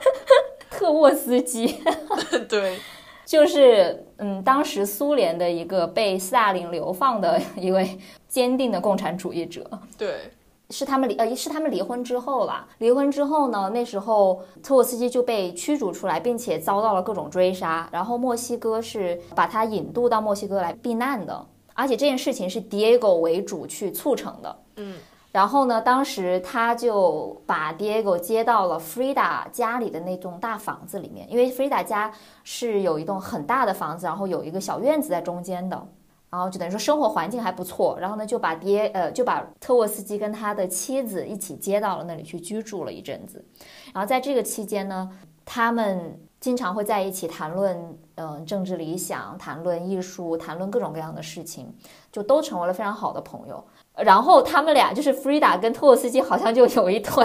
[0.70, 1.82] 特沃斯基。
[2.48, 2.78] 对，
[3.24, 9.64] 就是嗯，当时苏联的一个被斯大林流放的一位坚定的共产主义者。
[9.96, 10.30] 对。
[10.70, 12.66] 是他们离呃是他们离婚之后了。
[12.78, 17.86] 离婚之后呢，那时候特沃斯基就被驱逐出来，并且遭到了各种追杀。
[17.92, 21.44] 然后墨西哥是把他引渡到墨西哥来避难的，
[21.74, 24.62] 而且这件事情是 Diego 为主去促成的。
[24.76, 24.96] 嗯，
[25.30, 32.12] 然后呢，当时他就把 Diego 接到了 Frida 家里的那栋大房子里面，因为 Frida 家
[32.44, 35.88] 是有一栋很大的房子，然后有一个小院子在中间的。
[36.30, 43.44] 然后就等于说生活环境还不错，然后呢就把爹呃就把特沃斯基跟他的妻子一起接到了那里去居住了一阵子，
[43.92, 45.10] 然后在这个期间呢，
[45.44, 51.72] 他们经常会在一起谈论嗯政治理想，谈论艺术，谈论各种各样的事情，
[52.10, 53.64] 就都成为了非常好的朋友。
[53.96, 57.24] 然后他们俩就是弗里达跟托沃斯基好像就有一腿，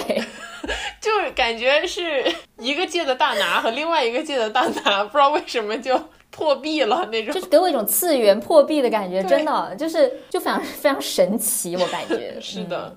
[1.01, 2.23] 就是感觉是
[2.59, 5.99] 一个界的大拿和另外一个界的大拿，不知道为什么就。
[6.29, 12.37] 破壁了那种，就是给我一种次元破壁的感觉，真的就是就非常非常神奇，我感觉。
[12.39, 12.95] 是的，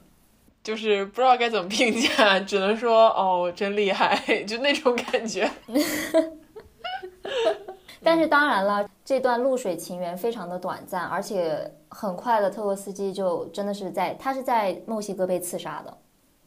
[0.71, 5.51] 就是不知道该怎么评价，只能说哦，真厉害，就那种感觉。
[8.05, 15.99] 但是当然了，这段露水情缘非常的短暂，而且很快的，特洛斯基就真的是在他是在墨西哥被刺杀的，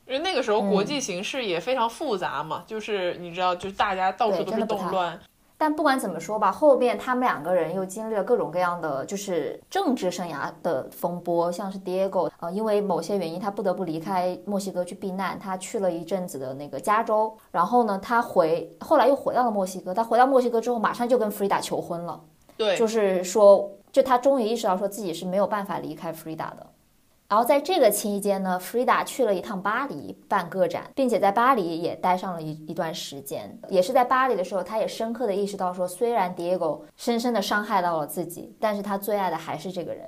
[0.07, 5.19] 因为那个时候国际形势也非常复杂嘛，就是你知道，就是大家到处都是动乱。
[5.63, 22.19] 但不管怎么说吧，后面他们两个人又经历了各种各样的就是政治生涯的风波，像是 Diego，呃，因为某些原因他不得不离开墨西哥去避难，他去了一阵子的那个加州，然后呢，他回后来又回到了墨西哥，他回到墨西哥之后，马上就跟弗里达求婚了，
[22.57, 26.67] 对，就是说，就他终于意识到说自己是没有办法离开弗里达的。
[27.33, 33.59] 然后在这个期间呢，，Frida 去了一趟巴黎办个展，并且在巴黎也待上了一一段时间。
[33.69, 40.07] 也是在巴黎的时候，他也深刻的意识到说，虽然 Diego 深深的伤害到了自己，但是他最爱的还是这个人，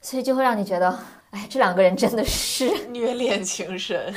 [0.00, 0.96] 所以就会让你觉得，
[1.30, 4.14] 哎，这两个人真的是虐恋情深。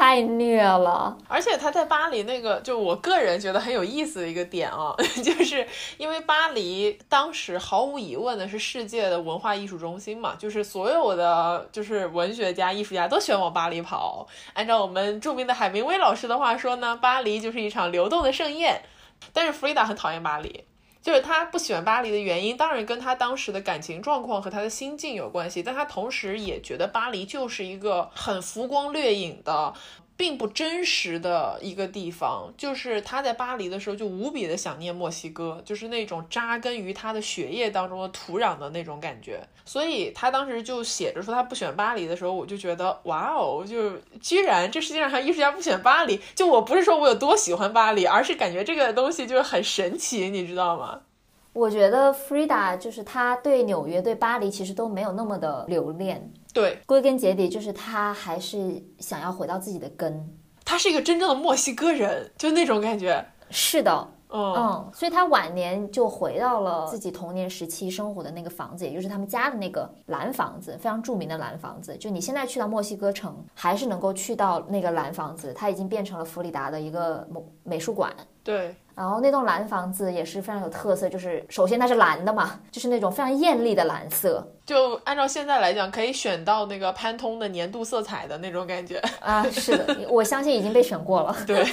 [0.00, 5.66] 太虐了，而且他在巴黎那个，就我个人觉得很有意思的一个点啊， 就是
[5.98, 14.26] 因为巴黎当时毫无疑问的是世界的文化艺术中心嘛，就是所有的就是文学家、艺术家都喜欢往巴黎跑。
[14.54, 18.80] 按照我们著名的海明威老师的话说呢，巴黎就是一场流动的盛宴。
[19.34, 20.64] 但是弗里达很讨厌巴黎。
[21.02, 29.72] 就是他不喜欢巴黎的原因，当然跟他当时的感情状况和他的心境有关系，但他同时也觉得巴黎就是一个很浮光掠影的。
[30.20, 39.40] 并不真实的一个地方，就是他在巴黎的时候就无比的想念墨西哥，就是那种扎根于他的血液当中的土壤的那种感觉。
[39.64, 46.20] 所以他当时就写着说他不选巴黎的时候，我就觉得哇哦，就居然这世界上还艺术家不选巴黎。
[46.34, 51.00] 就我不是说我有多喜欢巴黎，而是感觉这个东西就是很神奇，你知道吗？
[51.54, 56.30] 我觉得 Frida 就是他对纽约、对巴黎其实都没有那么的留恋。
[56.52, 60.28] 对，归根结底就是他还是想要回到自己的根。
[60.64, 63.24] 他是一个真正的墨西哥人，就那种感觉。
[63.50, 71.96] 是的，嗯嗯，所以他晚年就回到了自己童年时期生活的那个房子，也就是他们家的那个蓝房子，非常著名的蓝房子。
[71.96, 78.12] 就你现在去到墨西哥城，还是能够去到那个蓝房子，它已经变成了弗里达的一个美美术馆。
[78.44, 78.74] 对。
[79.00, 84.46] 然后那栋蓝房子也是非常有特色，就是首先它是蓝的嘛，就是那种非常艳丽的蓝色。
[84.66, 89.42] 就按照现在来讲，可以选到那个潘通的年度色彩的那种感觉啊。
[89.50, 91.34] 是的，我相信已经被选过了。
[91.48, 91.66] 对。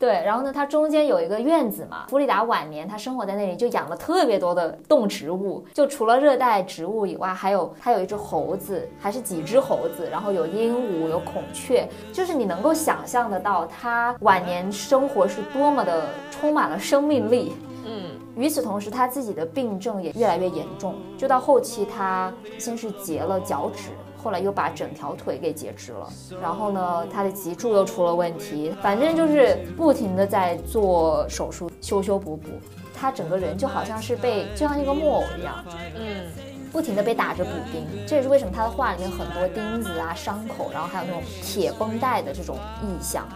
[0.00, 2.06] 对，然后呢，它中间有一个院子嘛。
[2.08, 5.62] 弗里达晚年他生活在那里，就养了特别多的动植物。
[5.74, 17.52] 就除了热带植物以外，还有还有一只猴子，还是几只猴子，然后有鹦鹉，有孔雀，就是你能够想象得到他晚年生活是多么的充满了生命力。
[17.84, 23.90] 嗯，与此同时，他自己的病症也越来越严重，就到后期他先是截了脚趾。
[24.22, 26.08] 后来又把整条腿给截肢了，
[26.42, 32.48] 然后呢，他的脊柱又出了问题，反正就是不停的在做手术修修补补，
[32.94, 35.64] 他整个人就好像是被就像一个木偶一样，
[35.96, 36.26] 嗯，
[36.70, 43.26] 不停的被打着补丁，这也是为什么他的画里面很多钉子啊、伤口，然后还有那种铁绷带的这种意象。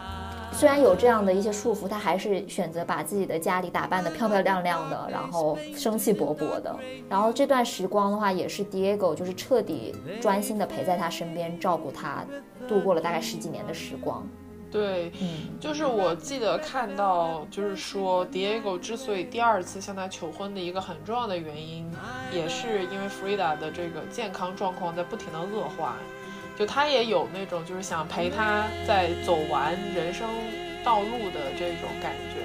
[0.57, 6.75] 虽然有这样的一些束缚，他还是选择把自己的家里打扮得漂漂亮亮的，然后生气勃勃的。
[7.09, 12.25] 然后这段时光的话，也是 Diego 就是彻底专心的陪在他身边，照顾他，
[12.69, 14.27] 度过了大概十几年的时光。
[14.71, 21.89] 对，嗯，就是我记得看到，就是说 Diego 之所以第二次向他求婚的一个很重要的原因，
[22.33, 25.97] 也是因为 Frida 的这个健康状况在不停的恶化。
[26.59, 30.29] 就他也有那种，就是想陪他在走完人生
[30.85, 32.41] 道路的这种感觉。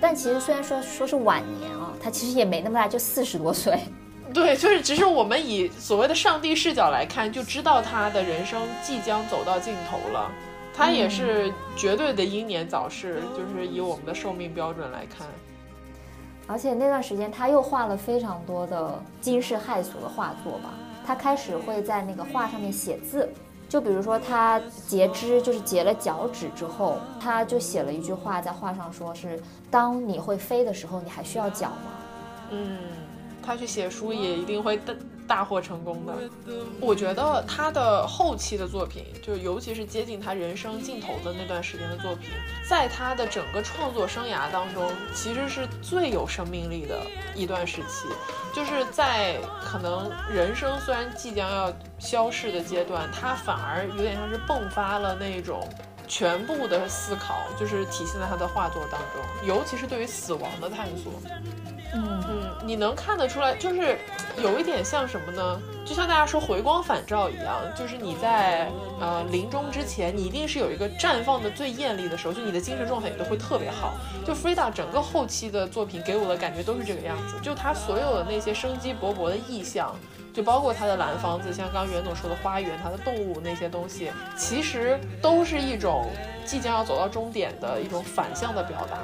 [0.00, 3.78] 但其实虽然说说是晚年啊，他其实也没那么大，就四十多岁。
[4.32, 10.30] 对，就是只是我们以所谓的上帝视角来看，就知道他的人生即将走到尽头了。
[10.72, 15.26] 他也是绝对的英年早逝，就是以我们的寿命标准来看。
[16.46, 20.70] 而且那段时间他又画了非常多的惊世骇俗的画作吧。
[21.06, 23.28] 他开始会在那个画上面写字，
[23.68, 29.40] 就比如说他截肢，就是截了脚趾之后，他就写了一句话在画上，说是
[29.70, 31.92] 当你会飞的时候，你还需要脚吗？
[32.50, 32.78] 嗯，
[33.42, 34.76] 他去写书也一定会
[35.30, 36.12] 大获成功的。
[36.80, 42.30] 我觉得他的后期的作品，就尤其是接近他人生尽头的那段时间的作品，
[42.68, 47.00] 在他的整个创作生涯当中，其实是最有生命力的
[47.36, 48.08] 一段时期。
[48.52, 55.68] 就是在可能人生虽然即将要消逝的阶段，他反而有点像是迸发了那种
[56.08, 61.12] 全部的思考，就是体现在他的画作当中，尤其是对于死亡的探索。
[61.92, 63.98] 嗯嗯，你能看得出来，就是
[64.36, 65.60] 有一点像什么呢？
[65.84, 68.70] 就像大家说回光返照一样，就是你在
[69.00, 73.94] 呃临终之前，你一定是有一个绽放的最艳丽的时候，就你的精神状态也都会特别好。
[74.24, 79.92] 就 Frida 整个后期的作品给我的感觉都是这个样子，就他所有的那些生机勃勃的意象，
[80.32, 86.08] 就包括他的蓝房子，像刚袁总说的花园，他的动物那些东西，其实都是一种
[86.44, 88.98] 即将要走到终点的一种反向的表达。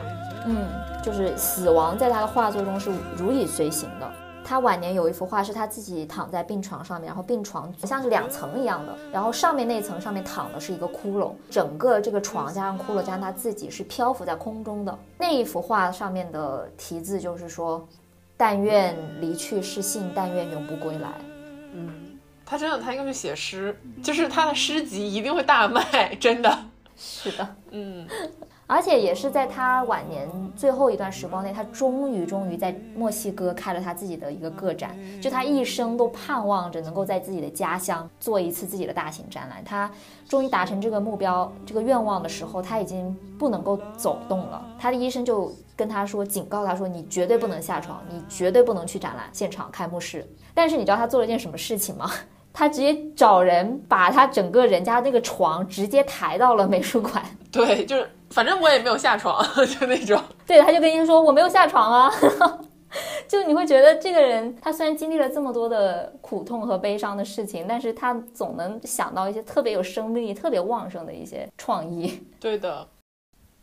[0.47, 0.69] 嗯，
[1.03, 4.11] 就是死亡在他的画作中是如影随形的。
[4.49, 14.97] 他晚年有一幅画，是他自己躺在病床上面，然后病床像是两层一样的，然后上面那层上面躺的是一个骷髅，整个这个床加上骷髅加上他自己是漂浮在空中的。
[15.19, 17.85] 那一幅画上面的题字就是说
[18.39, 21.09] ：“但愿离去是幸，但愿永不归来。”
[21.75, 26.57] 嗯，他真的，他应该去写诗，就是他的诗集一定会大卖， 真的
[26.97, 28.07] 是的，嗯。
[28.69, 34.97] 而且也是在他晚年最后一段时光内，他终于终于在墨西哥开了他自己的一个个展。
[35.21, 39.63] 就他一生都盼望着能够在自己的家乡做一次自己的大型展览。
[39.65, 39.91] 他
[40.29, 44.67] 终于达成这个目标、这个愿望的时候，他已经不能够走动了。
[44.79, 52.11] 他的医生就跟他说，警告他说：“你绝对不能下床，你绝对不能去展览现场开幕式。”但是你知道他做了件什么事情吗？
[52.53, 57.23] 他直接找人把他整个人家那个床直接抬到了美术馆。
[57.53, 60.23] 对，就是反正我也没有下床， 就那种。
[60.47, 62.11] 对，他就跟医生说我没有下床啊。
[63.29, 72.23] 就你会觉得这个人，他虽然经历了这么多的苦痛和悲伤的事情，但是他总能想到一些特别有生命力、特别旺盛的一些创意。
[72.41, 72.87] 对的。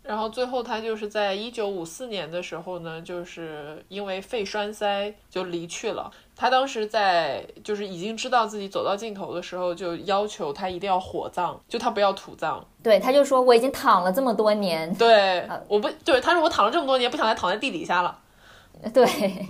[0.03, 6.11] 然后最后他就是在一九五四年的时候呢，就是因为肺栓塞就离去了。
[6.36, 12.65] 他当时在就是已经知道自己走到尽头的时候，就要求他一定要火葬，就他不要土葬。
[12.81, 18.19] 对，他就说我已经躺了这么多年，对，我不对，他说我躺了这么多年，不想再躺在地底下了。
[18.93, 19.05] 对，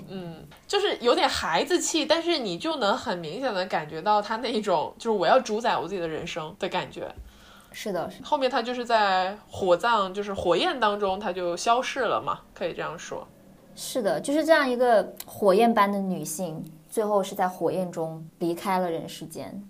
[0.10, 7.10] 嗯，就是有点孩子气，但是你就能很明显的感觉到他那一种就是我要主宰我自己的人生的感觉。
[7.72, 13.28] 是的，后面他就是在火葬，就是火焰当中，他就消逝了嘛，可以这样说。
[13.76, 19.70] 是的，就是这样一个火焰般的女性，最后是在火焰中离开了人世间。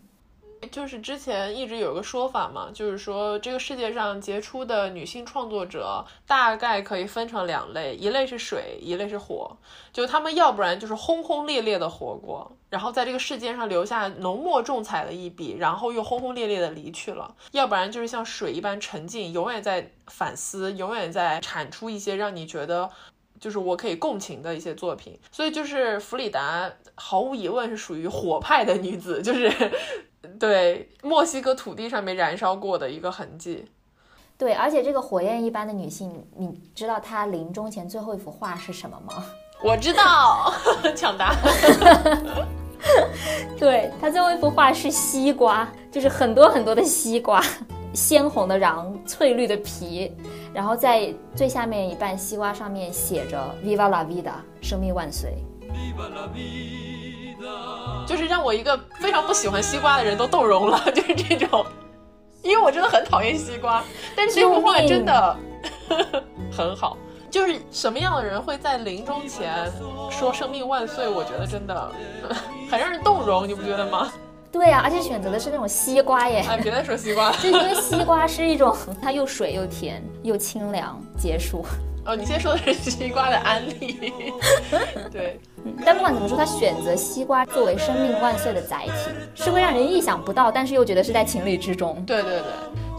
[0.71, 9.57] 就是之前一直有个说法嘛，就是说这个世界上杰出的女性创作者大概可以分成两类，一类是水，一类是火。
[9.91, 22.89] 就他们要不然就是轰轰烈烈的活过，然后在这个世界上留下浓墨重彩的一笔，然后又轰轰烈烈的离去了；要不然就是像水一般沉静，永远在反思，永远在产出一些让你觉得
[23.43, 25.19] 就是我可以共情的一些作品。
[25.31, 29.51] 所以就是弗里达毫无疑问是属于火派的女子，就是。
[30.39, 33.65] 对墨西哥土地上面燃烧过的一个痕迹，
[34.37, 39.25] 对，而且这个火焰一般的女性，你知道她临终前最后一幅画是什么吗？
[39.61, 40.53] 我知道，
[40.95, 41.35] 抢答。
[43.59, 47.43] 对，她最后一幅画是西瓜，就是很多很多的西瓜，
[47.93, 50.09] 鲜红的瓤，翠绿的皮，
[50.53, 55.43] 然后在最下面一半西瓜上面写着 “Viva la vida”，生命万岁。
[58.05, 61.65] 就是让我一个非常不喜欢西瓜的人都动容了， 就是这种，
[62.41, 63.83] 因为我真的很讨厌西瓜，
[64.15, 65.35] 但是这幅画真的
[66.51, 66.97] 很好。
[67.31, 69.71] 就是什么样的人会在临终前
[70.11, 71.09] 说“生命万岁”？
[71.09, 71.91] 我觉得真的
[72.69, 74.13] 很让人动容，你不觉得吗？
[74.53, 76.45] 对呀，而且选择的是那种西瓜耶！
[76.47, 81.65] 哎，别再说西瓜了， 就因为西瓜是一种它又水又甜又清凉，结束。
[82.05, 84.13] 哦，你先说的是西瓜的安利，
[85.11, 85.39] 对。
[85.85, 88.91] 但不管怎么说，他选择西瓜作为“生命万岁”的载体，
[89.43, 92.03] 是会让人意想不到，但是又觉得是在情理之中。
[92.05, 92.43] 对对对，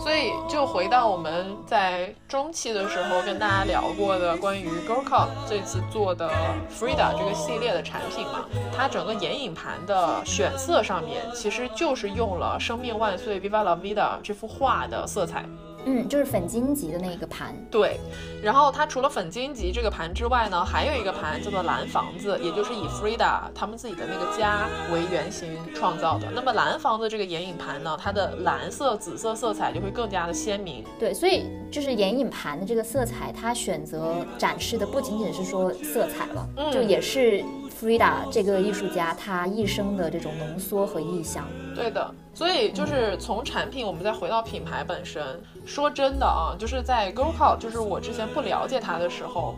[0.05, 6.30] 所以就回到我们在中期的时候跟大家聊过的关于 Girl Cop 这次做的
[6.70, 8.44] Frida 这个系列的产品嘛，
[8.76, 15.42] 它整个眼影盘的选色上面其实就是用了“生命万岁 ”Viva la vida 这幅画的色彩。
[15.87, 17.55] 嗯，就是粉金级的那个盘。
[17.70, 17.99] 对，
[18.43, 26.28] 然后它除了粉金级这个盘之外呢，还有一个盘叫做蓝房子，也就是以 Frida 他们自己的那个家为原型创造的。
[26.35, 30.85] 那么蓝房子这个眼影盘呢，它的蓝色、紫色色彩就会更加的鲜明。
[30.99, 37.45] 对，所以就是眼影盘的这个色彩，它选择展示的不仅仅是说色彩了，就也是
[37.80, 41.47] Frida 这个艺术家他一生的这种浓缩和意象。
[41.74, 42.14] 对的。
[42.35, 45.22] 所以就是从产品，我们再回到品牌本身。
[45.64, 49.55] 说真的啊，就是在 Girl Code，就是我之前不了解它的时候，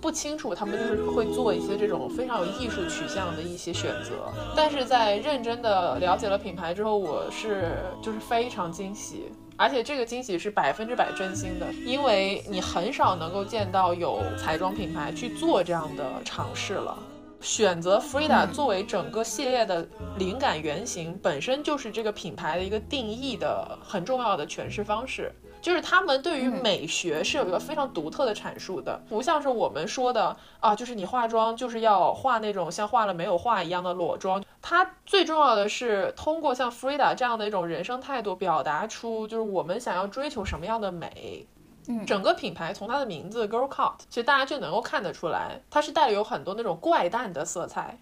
[0.00, 4.32] 不清楚他们就是会做一些这种非常有艺术取向的一些选择。
[4.56, 16.98] 但是在认真的了解了品牌之后，我是就是非常惊喜，而且这个惊喜是百分之百真心的，因为你很少能够见到有彩妆品牌去做这样的尝试了。
[17.44, 19.86] 选择 Frida 作为整个系列的
[20.16, 25.30] 灵感原型，本身就是这个品牌的一个定义的很重要的诠释方式。
[25.60, 34.42] 就是他们对于美学是有一个非常独特的阐述的，不像是我们说的啊，就是你化妆就是要化那种像化了没有化一样的裸妆。
[34.62, 41.46] 它最重要的是通过像 Frida 这样的一种人生态度，表达出就是我们想要追求什么样的美。
[41.88, 47.98] 嗯，整个品牌从它的名字 Girl Cut，其实大家就能够看得出来，它是带有很多那种怪诞的色彩。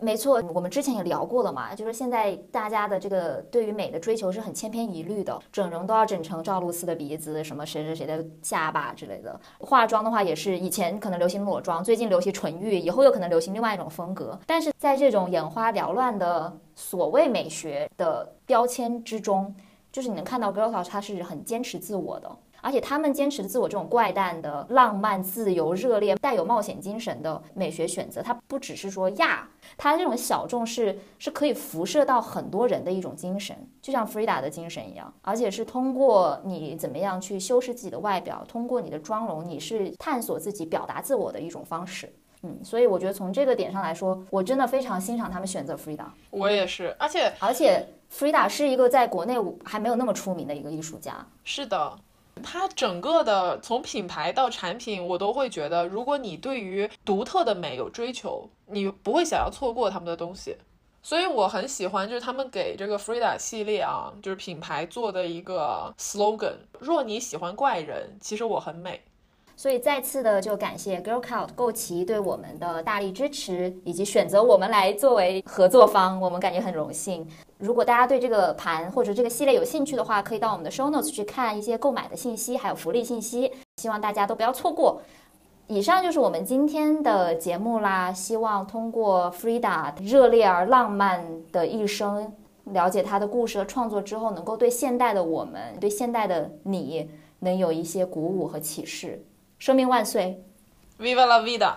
[0.00, 9.40] 没错，我们之前也聊过了嘛，就是现在大家的这个对于美的追求是很千篇一律的，整容都要整成赵露思的鼻子，什么谁谁谁的下巴之类的。
[9.60, 14.38] 化妆的话也是，以前可能流行裸妆，最近流行纯欲，以后又可能流行另外一种风格。
[14.46, 19.54] 但是在这种眼花缭乱的所谓美学的标签之中，
[19.92, 22.30] 就是你能看到 Girl Cut 它是很坚持自我的。
[22.64, 29.46] 而且他们坚持自我这种怪诞的、浪漫、自由、热烈、带有冒险精神的美学选择，它不只是说亚，
[29.76, 35.12] 它这种小众是是可以辐射到很多人的一种精神，就像 Frida 的精神一样。
[35.20, 42.10] 而且是通过你怎么样去修饰自己的外表，通过你的妆容，你是探索自己、表达自我的一种方式。
[42.44, 46.06] 嗯，所以我觉得从这个点上来说，我真的非常欣赏他们选择 Frida。
[46.30, 51.26] 我也是，而且而且 Frida 是一个在国内还没有那么出名的一个艺术家。
[51.44, 51.92] 是的。
[52.42, 60.56] 它整个的从品牌到产品，我都会觉得，如果你对于独特的美有追求，你不会想要错过他们的东西。
[61.02, 69.02] 所以我很喜欢，就是他们给这个 Frida 系列啊，就是品牌做的一个 slogan：若你喜欢怪人，其实我很美。
[69.56, 77.26] 所以再次的就感谢 Girl Cult 购齐对我们的大力支持，以及选择我们来作为合作方，我们感觉很荣幸。
[77.58, 83.52] 如果大家对这个盘或者这个系列有兴趣的话，可以到我们的 Show Notes 去看一些购买的信息，还有福利信息。
[83.80, 85.00] 希望大家都不要错过。
[85.66, 88.12] 以上就是我们今天的节目啦。
[88.12, 92.30] 希望通过 Frida 热烈而浪漫的一生，
[92.64, 99.24] 了解她的故事和创作之后，能够对现代的我们，对现代的你，能有一些鼓舞和启示。
[99.58, 100.44] 生命万岁
[100.98, 101.76] ，Viva la vida！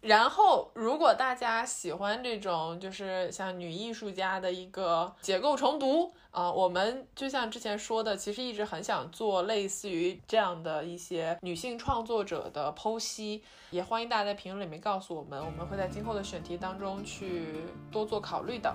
[0.00, 18.72] 然后，如果大家喜欢这种就是像女艺术家的一个结构重读啊，我们就像之前说的，其实一直很想做类似于这样的一些女性创作者的剖析，也欢迎大家在评论里面告诉我们，我们会在今后的选题当中去多做考虑的。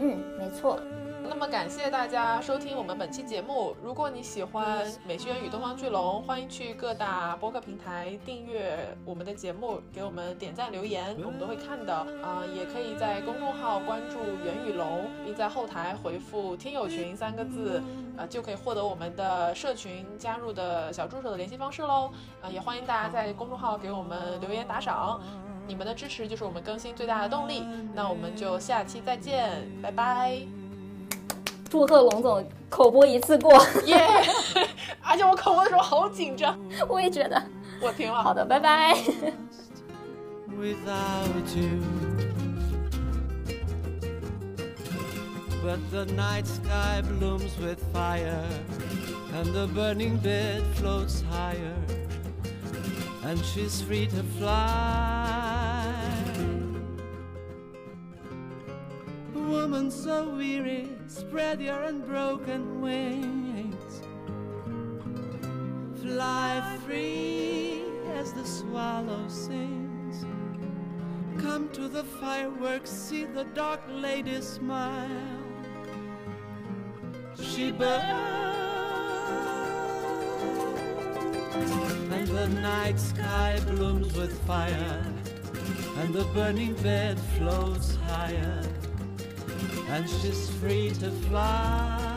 [0.00, 0.80] 嗯，没错。
[1.26, 3.74] 那么感谢大家收听我们本期节目。
[3.82, 11.94] 如果你喜欢《美学与东方巨龙》，欢迎去各大播客平台订阅我们的节目，给我们点赞留言，我们都会看的。
[11.94, 17.82] 啊，也可以在公众号关注袁宇龙，并在后台回复“听友群”三个字，
[18.16, 22.10] 呃，就可以获得我们的社群加入的小助手的联系方式喽。
[22.42, 25.20] 啊，也欢迎大家在公众号给我们留言打赏，
[25.66, 27.64] 你们的支持就是我们更新最大的动力。
[27.94, 29.50] 那我们就下期再见，
[29.82, 30.38] 拜拜。
[31.68, 33.52] 祝贺龙总口播一次过，
[33.86, 33.98] 耶！
[35.02, 36.56] 而且我口播的时候好紧张，
[36.88, 37.42] 我也觉得。
[37.80, 38.22] 我听了。
[38.22, 38.94] 好的，拜拜。
[45.64, 48.46] but the night sky blooms with fire,
[49.32, 51.78] and the burning bed floats higher,
[53.22, 55.90] and she's free to fly.
[59.32, 64.02] Woman so weary, spread your unbroken wings.
[66.02, 67.84] Fly free
[68.16, 70.26] as the swallow sings.
[71.40, 75.43] Come to the fireworks, see the dark lady smile.
[77.40, 78.02] She burns,
[82.12, 85.04] and the night sky blooms with fire,
[85.98, 88.62] and the burning bed floats higher
[89.88, 92.13] and she's free to fly.